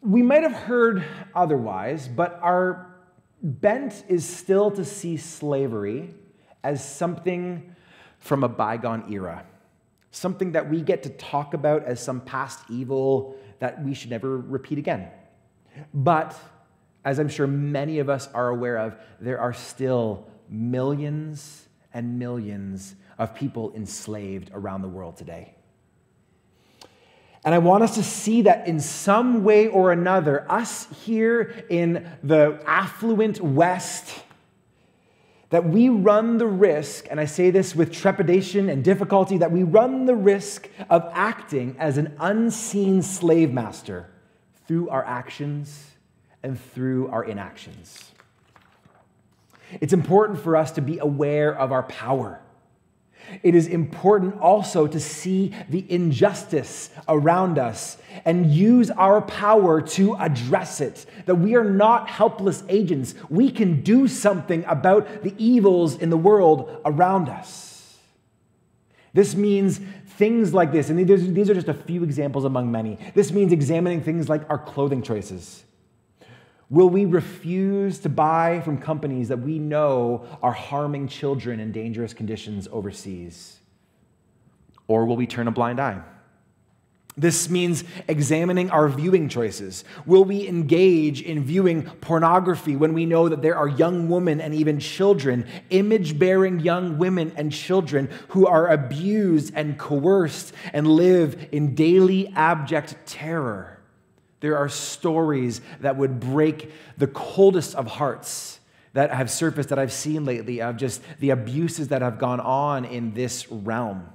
We 0.00 0.22
might 0.22 0.42
have 0.42 0.54
heard 0.54 1.04
otherwise, 1.36 2.08
but 2.08 2.40
our 2.42 2.92
bent 3.40 4.02
is 4.08 4.28
still 4.28 4.72
to 4.72 4.84
see 4.84 5.16
slavery 5.18 6.12
as 6.64 6.84
something 6.84 7.76
from 8.18 8.42
a 8.42 8.48
bygone 8.48 9.04
era, 9.12 9.46
something 10.10 10.50
that 10.50 10.68
we 10.68 10.82
get 10.82 11.04
to 11.04 11.10
talk 11.10 11.54
about 11.54 11.84
as 11.84 12.02
some 12.02 12.20
past 12.22 12.58
evil 12.68 13.36
that 13.60 13.84
we 13.84 13.94
should 13.94 14.10
never 14.10 14.36
repeat 14.36 14.76
again. 14.76 15.08
But 15.92 16.38
as 17.04 17.18
I'm 17.18 17.28
sure 17.28 17.46
many 17.46 17.98
of 17.98 18.08
us 18.08 18.28
are 18.34 18.48
aware 18.48 18.78
of, 18.78 18.96
there 19.20 19.40
are 19.40 19.52
still 19.52 20.26
millions 20.48 21.68
and 21.92 22.18
millions 22.18 22.94
of 23.18 23.34
people 23.34 23.72
enslaved 23.74 24.50
around 24.52 24.82
the 24.82 24.88
world 24.88 25.16
today. 25.16 25.54
And 27.44 27.54
I 27.54 27.58
want 27.58 27.82
us 27.82 27.94
to 27.94 28.02
see 28.02 28.42
that 28.42 28.66
in 28.66 28.80
some 28.80 29.44
way 29.44 29.66
or 29.66 29.92
another, 29.92 30.50
us 30.50 30.86
here 31.04 31.64
in 31.70 32.06
the 32.22 32.60
affluent 32.66 33.40
West, 33.40 34.22
that 35.48 35.64
we 35.64 35.88
run 35.88 36.36
the 36.36 36.46
risk, 36.46 37.06
and 37.10 37.18
I 37.18 37.24
say 37.24 37.50
this 37.50 37.74
with 37.74 37.92
trepidation 37.92 38.68
and 38.68 38.84
difficulty, 38.84 39.38
that 39.38 39.50
we 39.50 39.62
run 39.62 40.04
the 40.04 40.14
risk 40.14 40.68
of 40.90 41.10
acting 41.12 41.76
as 41.78 41.96
an 41.96 42.14
unseen 42.20 43.02
slave 43.02 43.52
master 43.52 44.10
through 44.70 44.88
our 44.88 45.04
actions 45.04 45.84
and 46.44 46.56
through 46.56 47.08
our 47.08 47.24
inactions. 47.24 48.12
It's 49.80 49.92
important 49.92 50.38
for 50.38 50.54
us 50.54 50.70
to 50.72 50.80
be 50.80 51.00
aware 51.00 51.52
of 51.52 51.72
our 51.72 51.82
power. 51.82 52.40
It 53.42 53.56
is 53.56 53.66
important 53.66 54.40
also 54.40 54.86
to 54.86 55.00
see 55.00 55.52
the 55.68 55.84
injustice 55.90 56.90
around 57.08 57.58
us 57.58 57.96
and 58.24 58.46
use 58.46 58.92
our 58.92 59.20
power 59.20 59.80
to 59.80 60.14
address 60.14 60.80
it. 60.80 61.04
That 61.26 61.34
we 61.34 61.56
are 61.56 61.64
not 61.64 62.08
helpless 62.08 62.62
agents. 62.68 63.16
We 63.28 63.50
can 63.50 63.82
do 63.82 64.06
something 64.06 64.64
about 64.68 65.24
the 65.24 65.34
evils 65.36 65.96
in 65.96 66.10
the 66.10 66.16
world 66.16 66.80
around 66.84 67.28
us. 67.28 67.98
This 69.12 69.34
means 69.34 69.80
Things 70.20 70.52
like 70.52 70.70
this, 70.70 70.90
and 70.90 70.98
these 71.08 71.48
are 71.48 71.54
just 71.54 71.68
a 71.68 71.74
few 71.74 72.04
examples 72.04 72.44
among 72.44 72.70
many. 72.70 72.98
This 73.14 73.32
means 73.32 73.52
examining 73.52 74.02
things 74.02 74.28
like 74.28 74.42
our 74.50 74.58
clothing 74.58 75.00
choices. 75.00 75.64
Will 76.68 76.90
we 76.90 77.06
refuse 77.06 77.98
to 78.00 78.10
buy 78.10 78.60
from 78.60 78.76
companies 78.76 79.28
that 79.28 79.38
we 79.38 79.58
know 79.58 80.26
are 80.42 80.52
harming 80.52 81.08
children 81.08 81.58
in 81.58 81.72
dangerous 81.72 82.12
conditions 82.12 82.68
overseas? 82.70 83.60
Or 84.88 85.06
will 85.06 85.16
we 85.16 85.26
turn 85.26 85.48
a 85.48 85.50
blind 85.50 85.80
eye? 85.80 86.02
This 87.16 87.50
means 87.50 87.84
examining 88.08 88.70
our 88.70 88.88
viewing 88.88 89.28
choices. 89.28 89.84
Will 90.06 90.24
we 90.24 90.46
engage 90.46 91.20
in 91.20 91.42
viewing 91.42 91.82
pornography 92.00 92.76
when 92.76 92.94
we 92.94 93.04
know 93.04 93.28
that 93.28 93.42
there 93.42 93.56
are 93.56 93.68
young 93.68 94.08
women 94.08 94.40
and 94.40 94.54
even 94.54 94.78
children, 94.78 95.46
image 95.70 96.18
bearing 96.18 96.60
young 96.60 96.98
women 96.98 97.32
and 97.36 97.52
children 97.52 98.08
who 98.28 98.46
are 98.46 98.68
abused 98.68 99.52
and 99.56 99.76
coerced 99.76 100.54
and 100.72 100.86
live 100.86 101.48
in 101.52 101.74
daily 101.74 102.28
abject 102.36 102.94
terror? 103.06 103.80
There 104.38 104.56
are 104.56 104.68
stories 104.68 105.60
that 105.80 105.96
would 105.96 106.20
break 106.20 106.72
the 106.96 107.08
coldest 107.08 107.74
of 107.74 107.86
hearts 107.86 108.60
that 108.92 109.12
have 109.12 109.30
surfaced 109.30 109.68
that 109.68 109.78
I've 109.78 109.92
seen 109.92 110.24
lately 110.24 110.62
of 110.62 110.76
just 110.76 111.02
the 111.18 111.30
abuses 111.30 111.88
that 111.88 112.02
have 112.02 112.18
gone 112.18 112.40
on 112.40 112.84
in 112.84 113.14
this 113.14 113.50
realm. 113.50 114.08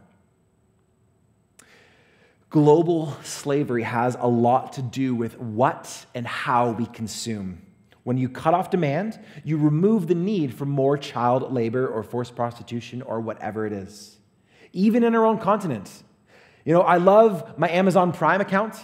Global 2.55 3.11
slavery 3.21 3.83
has 3.83 4.15
a 4.17 4.29
lot 4.29 4.71
to 4.71 4.81
do 4.81 5.13
with 5.13 5.37
what 5.37 6.05
and 6.15 6.25
how 6.25 6.71
we 6.71 6.85
consume. 6.85 7.61
When 8.03 8.15
you 8.15 8.29
cut 8.29 8.53
off 8.53 8.69
demand, 8.69 9.19
you 9.43 9.57
remove 9.57 10.07
the 10.07 10.15
need 10.15 10.53
for 10.53 10.63
more 10.63 10.97
child 10.97 11.51
labor 11.51 11.85
or 11.85 12.01
forced 12.01 12.33
prostitution 12.33 13.01
or 13.01 13.19
whatever 13.19 13.65
it 13.65 13.73
is. 13.73 14.19
Even 14.71 15.03
in 15.03 15.15
our 15.15 15.25
own 15.25 15.37
continent. 15.37 15.91
You 16.63 16.71
know, 16.71 16.79
I 16.79 16.95
love 16.95 17.59
my 17.59 17.69
Amazon 17.69 18.13
Prime 18.13 18.39
account. 18.39 18.77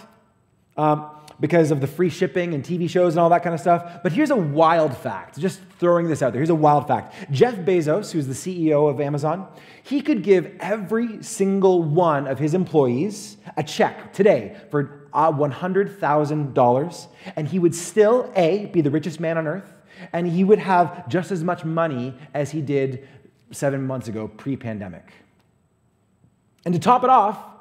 Um, 0.76 1.08
because 1.42 1.72
of 1.72 1.80
the 1.80 1.88
free 1.88 2.08
shipping 2.08 2.54
and 2.54 2.64
TV 2.64 2.88
shows 2.88 3.14
and 3.14 3.20
all 3.20 3.28
that 3.28 3.42
kind 3.42 3.52
of 3.52 3.60
stuff. 3.60 4.00
But 4.04 4.12
here's 4.12 4.30
a 4.30 4.36
wild 4.36 4.96
fact, 4.96 5.36
just 5.40 5.60
throwing 5.80 6.06
this 6.06 6.22
out 6.22 6.32
there. 6.32 6.38
Here's 6.38 6.50
a 6.50 6.54
wild 6.54 6.86
fact. 6.86 7.32
Jeff 7.32 7.56
Bezos, 7.56 8.12
who's 8.12 8.28
the 8.28 8.32
CEO 8.32 8.88
of 8.88 9.00
Amazon, 9.00 9.48
he 9.82 10.00
could 10.02 10.22
give 10.22 10.56
every 10.60 11.20
single 11.20 11.82
one 11.82 12.28
of 12.28 12.38
his 12.38 12.54
employees 12.54 13.38
a 13.56 13.64
check 13.64 14.12
today 14.12 14.56
for 14.70 15.08
uh, 15.12 15.32
$100,000, 15.32 17.06
and 17.34 17.48
he 17.48 17.58
would 17.58 17.74
still, 17.74 18.32
A, 18.36 18.66
be 18.66 18.80
the 18.80 18.90
richest 18.90 19.18
man 19.18 19.36
on 19.36 19.48
earth, 19.48 19.74
and 20.12 20.28
he 20.28 20.44
would 20.44 20.60
have 20.60 21.08
just 21.08 21.32
as 21.32 21.42
much 21.42 21.64
money 21.64 22.14
as 22.34 22.52
he 22.52 22.62
did 22.62 23.08
seven 23.50 23.84
months 23.84 24.06
ago, 24.06 24.28
pre 24.28 24.56
pandemic. 24.56 25.12
And 26.64 26.72
to 26.72 26.78
top 26.78 27.02
it 27.02 27.10
off, 27.10 27.51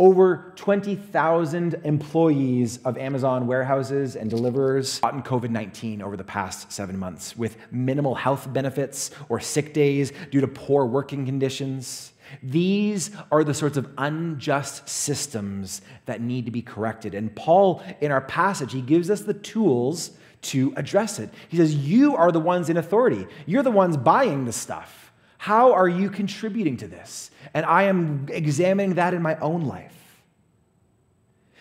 over 0.00 0.54
20,000 0.56 1.74
employees 1.84 2.78
of 2.86 2.96
Amazon 2.96 3.46
warehouses 3.46 4.16
and 4.16 4.30
deliverers 4.30 4.98
caught 4.98 5.12
in 5.12 5.22
COVID 5.22 5.50
19 5.50 6.00
over 6.00 6.16
the 6.16 6.24
past 6.24 6.72
seven 6.72 6.98
months 6.98 7.36
with 7.36 7.58
minimal 7.70 8.14
health 8.14 8.50
benefits 8.50 9.10
or 9.28 9.38
sick 9.38 9.74
days 9.74 10.10
due 10.30 10.40
to 10.40 10.48
poor 10.48 10.86
working 10.86 11.26
conditions. 11.26 12.12
These 12.42 13.10
are 13.30 13.44
the 13.44 13.52
sorts 13.52 13.76
of 13.76 13.92
unjust 13.98 14.88
systems 14.88 15.82
that 16.06 16.22
need 16.22 16.46
to 16.46 16.50
be 16.50 16.62
corrected. 16.62 17.14
And 17.14 17.34
Paul, 17.36 17.82
in 18.00 18.10
our 18.10 18.22
passage, 18.22 18.72
he 18.72 18.80
gives 18.80 19.10
us 19.10 19.20
the 19.20 19.34
tools 19.34 20.12
to 20.42 20.72
address 20.76 21.18
it. 21.18 21.28
He 21.50 21.58
says, 21.58 21.74
You 21.74 22.16
are 22.16 22.32
the 22.32 22.40
ones 22.40 22.70
in 22.70 22.78
authority, 22.78 23.26
you're 23.44 23.62
the 23.62 23.70
ones 23.70 23.98
buying 23.98 24.46
the 24.46 24.52
stuff. 24.52 24.99
How 25.40 25.72
are 25.72 25.88
you 25.88 26.10
contributing 26.10 26.76
to 26.76 26.86
this? 26.86 27.30
And 27.54 27.64
I 27.64 27.84
am 27.84 28.26
examining 28.28 28.96
that 28.96 29.14
in 29.14 29.22
my 29.22 29.38
own 29.38 29.62
life. 29.62 30.20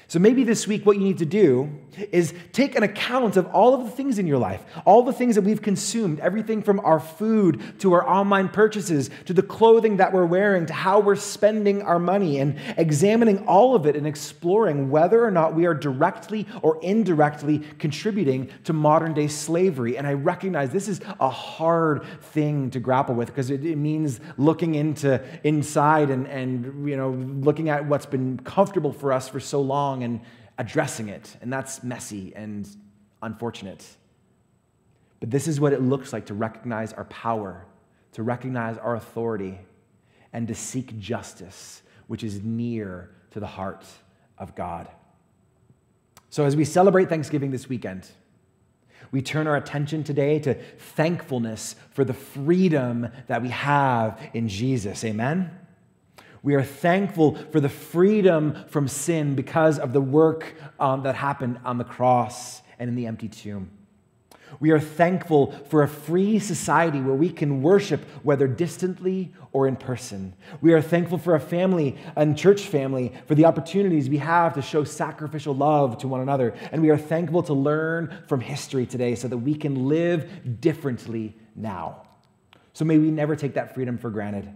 So 0.10 0.20
maybe 0.20 0.44
this 0.44 0.68
week, 0.68 0.86
what 0.86 0.98
you 0.98 1.04
need 1.04 1.20
to 1.20 1.26
do 1.26 1.80
is 2.12 2.34
take 2.52 2.76
an 2.76 2.84
account 2.84 3.38
of 3.38 3.48
all 3.48 3.74
of 3.74 3.84
the 3.84 3.92
things 3.92 4.20
in 4.20 4.28
your 4.28 4.38
life, 4.38 4.64
all 4.86 5.04
the 5.04 5.14
things 5.14 5.36
that 5.36 5.44
we've 5.44 5.62
consumed, 5.62 6.20
everything 6.20 6.62
from 6.62 6.80
our 6.82 7.00
food 7.00 7.62
to 7.80 7.94
our 7.94 8.08
online 8.08 8.50
purchases 8.50 9.10
to 9.26 9.34
the 9.34 9.42
clothing 9.42 9.98
that 9.98 10.14
we're 10.14 10.26
wearing 10.26 10.66
to 10.66 10.74
how 10.74 11.00
we're 11.00 11.16
spending 11.16 11.82
our 11.82 12.00
money, 12.00 12.40
and 12.40 12.60
examining 12.78 13.46
all 13.48 13.76
of 13.76 13.86
it 13.86 13.96
and 13.96 14.08
exploring 14.08 14.90
whether 14.90 15.24
or 15.24 15.32
not 15.32 15.54
we 15.54 15.66
are 15.66 15.74
directly 15.74 16.48
or 16.62 16.80
indirectly 16.82 17.60
contributing 17.78 18.50
to 18.64 18.74
modern 18.74 19.14
day 19.14 19.28
slavery. 19.28 19.98
And 19.98 20.08
I 20.08 20.14
recognize 20.14 20.72
this 20.72 20.88
is 20.88 21.02
a 21.20 21.30
hard 21.30 22.04
thing 22.22 22.70
to 22.72 22.80
grapple 22.80 23.16
with 23.16 23.28
because 23.28 23.50
it, 23.50 23.66
it 23.66 23.78
means 23.78 24.20
looking 24.38 24.76
into 24.76 25.22
inside 25.44 26.10
and, 26.10 26.28
and 26.28 26.88
you 26.88 26.96
know 26.96 27.12
looking 27.12 27.70
at 27.70 27.86
what's 27.86 28.06
been 28.06 28.40
comfortable 28.40 28.94
for 28.94 29.12
us 29.12 29.28
for 29.28 29.40
so 29.40 29.62
long 29.62 30.04
and 30.04 30.22
addressing 30.60 31.08
it. 31.10 31.36
And 31.42 31.52
that's 31.52 31.84
messy 31.84 32.34
and 32.36 32.70
unfortunate. 33.24 33.84
But 35.20 35.32
this 35.32 35.48
is 35.48 35.60
what 35.60 35.74
it 35.74 35.82
looks 35.82 36.14
like 36.14 36.28
to 36.28 36.34
recognize 36.36 36.94
our 36.94 37.06
power, 37.06 37.66
to 38.12 38.22
recognize 38.22 38.78
our 38.78 38.96
authority, 38.96 39.58
and 40.32 40.48
to 40.48 40.54
seek 40.54 41.00
justice, 41.00 41.82
which 42.08 42.24
is 42.24 42.44
near 42.44 43.10
to 43.32 43.40
the 43.40 43.48
heart 43.48 43.86
of 44.38 44.54
God. 44.56 44.88
So, 46.30 46.46
as 46.46 46.56
we 46.56 46.64
celebrate 46.64 47.10
Thanksgiving 47.10 47.50
this 47.50 47.68
weekend, 47.68 48.08
we 49.12 49.22
turn 49.22 49.48
our 49.48 49.56
attention 49.56 50.04
today 50.04 50.38
to 50.40 50.54
thankfulness 50.54 51.76
for 51.92 52.04
the 52.04 52.14
freedom 52.14 53.08
that 53.28 53.42
we 53.42 53.50
have 53.50 54.22
in 54.34 54.48
Jesus. 54.48 55.04
Amen? 55.04 55.50
We 56.42 56.56
are 56.56 56.64
thankful 56.64 57.36
for 57.52 57.60
the 57.60 57.70
freedom 57.70 58.66
from 58.68 58.88
sin 58.88 59.36
because 59.36 59.78
of 59.80 59.94
the 59.94 60.02
work 60.02 60.56
um, 60.80 61.04
that 61.04 61.16
happened 61.16 61.60
on 61.66 61.78
the 61.78 61.84
cross 61.84 62.62
and 62.78 62.90
in 62.90 62.96
the 62.96 63.08
empty 63.08 63.28
tomb. 63.28 63.72
We 64.60 64.72
are 64.72 64.80
thankful 64.80 65.52
for 65.70 65.84
a 65.84 65.88
free 65.88 66.40
society 66.40 67.00
where 67.00 67.16
we 67.16 67.30
can 67.30 67.62
worship, 67.62 68.02
whether 68.24 68.48
distantly 68.48 69.32
or 69.52 69.68
in 69.68 69.76
person. 69.76 70.34
We 70.62 70.74
are 70.74 70.82
thankful 70.82 71.18
for 71.18 71.36
a 71.36 71.40
family 71.40 71.98
and 72.16 72.38
church 72.38 72.64
family, 72.64 73.14
for 73.28 73.36
the 73.36 73.46
opportunities 73.46 74.10
we 74.10 74.18
have 74.18 74.56
to 74.56 74.62
show 74.62 74.84
sacrificial 74.84 75.56
love 75.56 76.00
to 76.00 76.08
one 76.08 76.22
another. 76.22 76.56
And 76.72 76.82
we 76.82 76.90
are 76.90 76.98
thankful 76.98 77.44
to 77.44 77.54
learn 77.54 78.24
from 78.28 78.42
history 78.42 78.86
today 78.86 79.16
so 79.16 79.28
that 79.28 79.38
we 79.38 79.56
can 79.56 79.88
live 79.88 80.60
differently 80.62 81.36
now. 81.56 82.04
So 82.74 82.86
may 82.86 82.98
we 82.98 83.12
never 83.12 83.36
take 83.36 83.54
that 83.54 83.76
freedom 83.76 83.98
for 83.98 84.10
granted. 84.10 84.52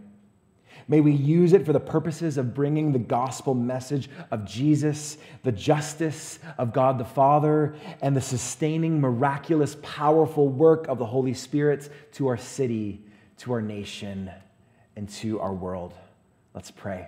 May 0.88 1.00
we 1.02 1.12
use 1.12 1.54
it 1.54 1.66
for 1.66 1.74
the 1.74 1.80
purposes 1.80 2.38
of 2.38 2.54
bringing 2.54 2.92
the 2.92 3.00
gospel 3.00 3.54
message 3.54 4.10
of 4.32 4.46
Jesus, 4.46 5.18
the 5.44 5.52
justice 5.52 6.40
of 6.58 6.74
God 6.74 6.98
the 6.98 7.06
Father, 7.06 7.76
and 8.02 8.16
the 8.16 8.22
sustaining, 8.22 9.00
miraculous, 9.00 9.78
powerful 9.82 10.48
work 10.48 10.88
of 10.88 10.98
the 10.98 11.06
Holy 11.06 11.34
Spirit 11.34 11.90
to 12.14 12.28
our 12.28 12.38
city, 12.38 13.06
to 13.38 13.54
our 13.54 13.62
nation, 13.62 14.30
and 14.96 15.10
to 15.10 15.40
our 15.40 15.54
world. 15.54 15.94
Let's 16.54 16.72
pray. 16.72 17.08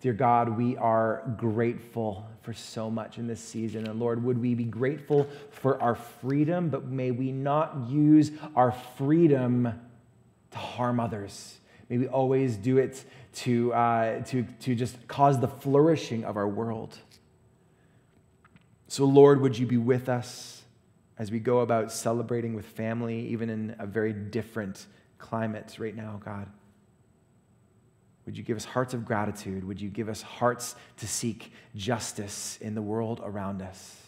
Dear 0.00 0.12
God, 0.12 0.50
we 0.50 0.76
are 0.76 1.34
grateful 1.38 2.28
for 2.42 2.52
so 2.52 2.90
much 2.90 3.16
in 3.16 3.26
this 3.26 3.40
season. 3.40 3.88
And 3.88 3.98
Lord, 3.98 4.22
would 4.22 4.36
we 4.36 4.54
be 4.54 4.64
grateful 4.64 5.26
for 5.50 5.80
our 5.80 5.94
freedom, 5.94 6.68
but 6.68 6.84
may 6.84 7.10
we 7.10 7.32
not 7.32 7.88
use 7.88 8.30
our 8.54 8.72
freedom 8.98 9.80
to 10.54 10.58
harm 10.60 11.00
others. 11.00 11.58
May 11.88 11.98
we 11.98 12.06
always 12.06 12.56
do 12.56 12.78
it 12.78 13.04
to, 13.34 13.74
uh, 13.74 14.22
to, 14.26 14.44
to 14.60 14.74
just 14.74 15.06
cause 15.08 15.40
the 15.40 15.48
flourishing 15.48 16.24
of 16.24 16.36
our 16.36 16.48
world. 16.48 16.96
So, 18.86 19.04
Lord, 19.04 19.40
would 19.40 19.58
you 19.58 19.66
be 19.66 19.76
with 19.76 20.08
us 20.08 20.62
as 21.18 21.30
we 21.32 21.40
go 21.40 21.60
about 21.60 21.90
celebrating 21.90 22.54
with 22.54 22.66
family, 22.66 23.26
even 23.28 23.50
in 23.50 23.74
a 23.80 23.86
very 23.86 24.12
different 24.12 24.86
climate 25.18 25.76
right 25.78 25.94
now, 25.94 26.20
God? 26.24 26.48
Would 28.24 28.38
you 28.38 28.44
give 28.44 28.56
us 28.56 28.64
hearts 28.64 28.94
of 28.94 29.04
gratitude? 29.04 29.64
Would 29.64 29.80
you 29.80 29.90
give 29.90 30.08
us 30.08 30.22
hearts 30.22 30.76
to 30.98 31.08
seek 31.08 31.52
justice 31.74 32.58
in 32.60 32.74
the 32.76 32.82
world 32.82 33.20
around 33.24 33.60
us? 33.60 34.00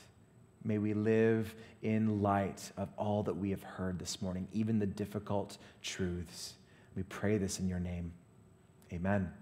May 0.65 0.79
we 0.79 0.95
live 0.95 1.55
in 1.87 2.21
light 2.21 2.73
of 2.77 2.89
all 2.97 3.23
that 3.23 3.37
we 3.37 3.51
have 3.51 3.63
heard 3.63 3.97
this 3.97 4.21
morning, 4.21 4.49
even 4.53 4.81
the 4.81 4.87
difficult 4.87 5.57
truths. 5.85 6.55
We 6.97 7.05
pray 7.05 7.39
this 7.39 7.61
in 7.61 7.69
your 7.69 7.79
name. 7.79 8.11
Amen. 8.93 9.33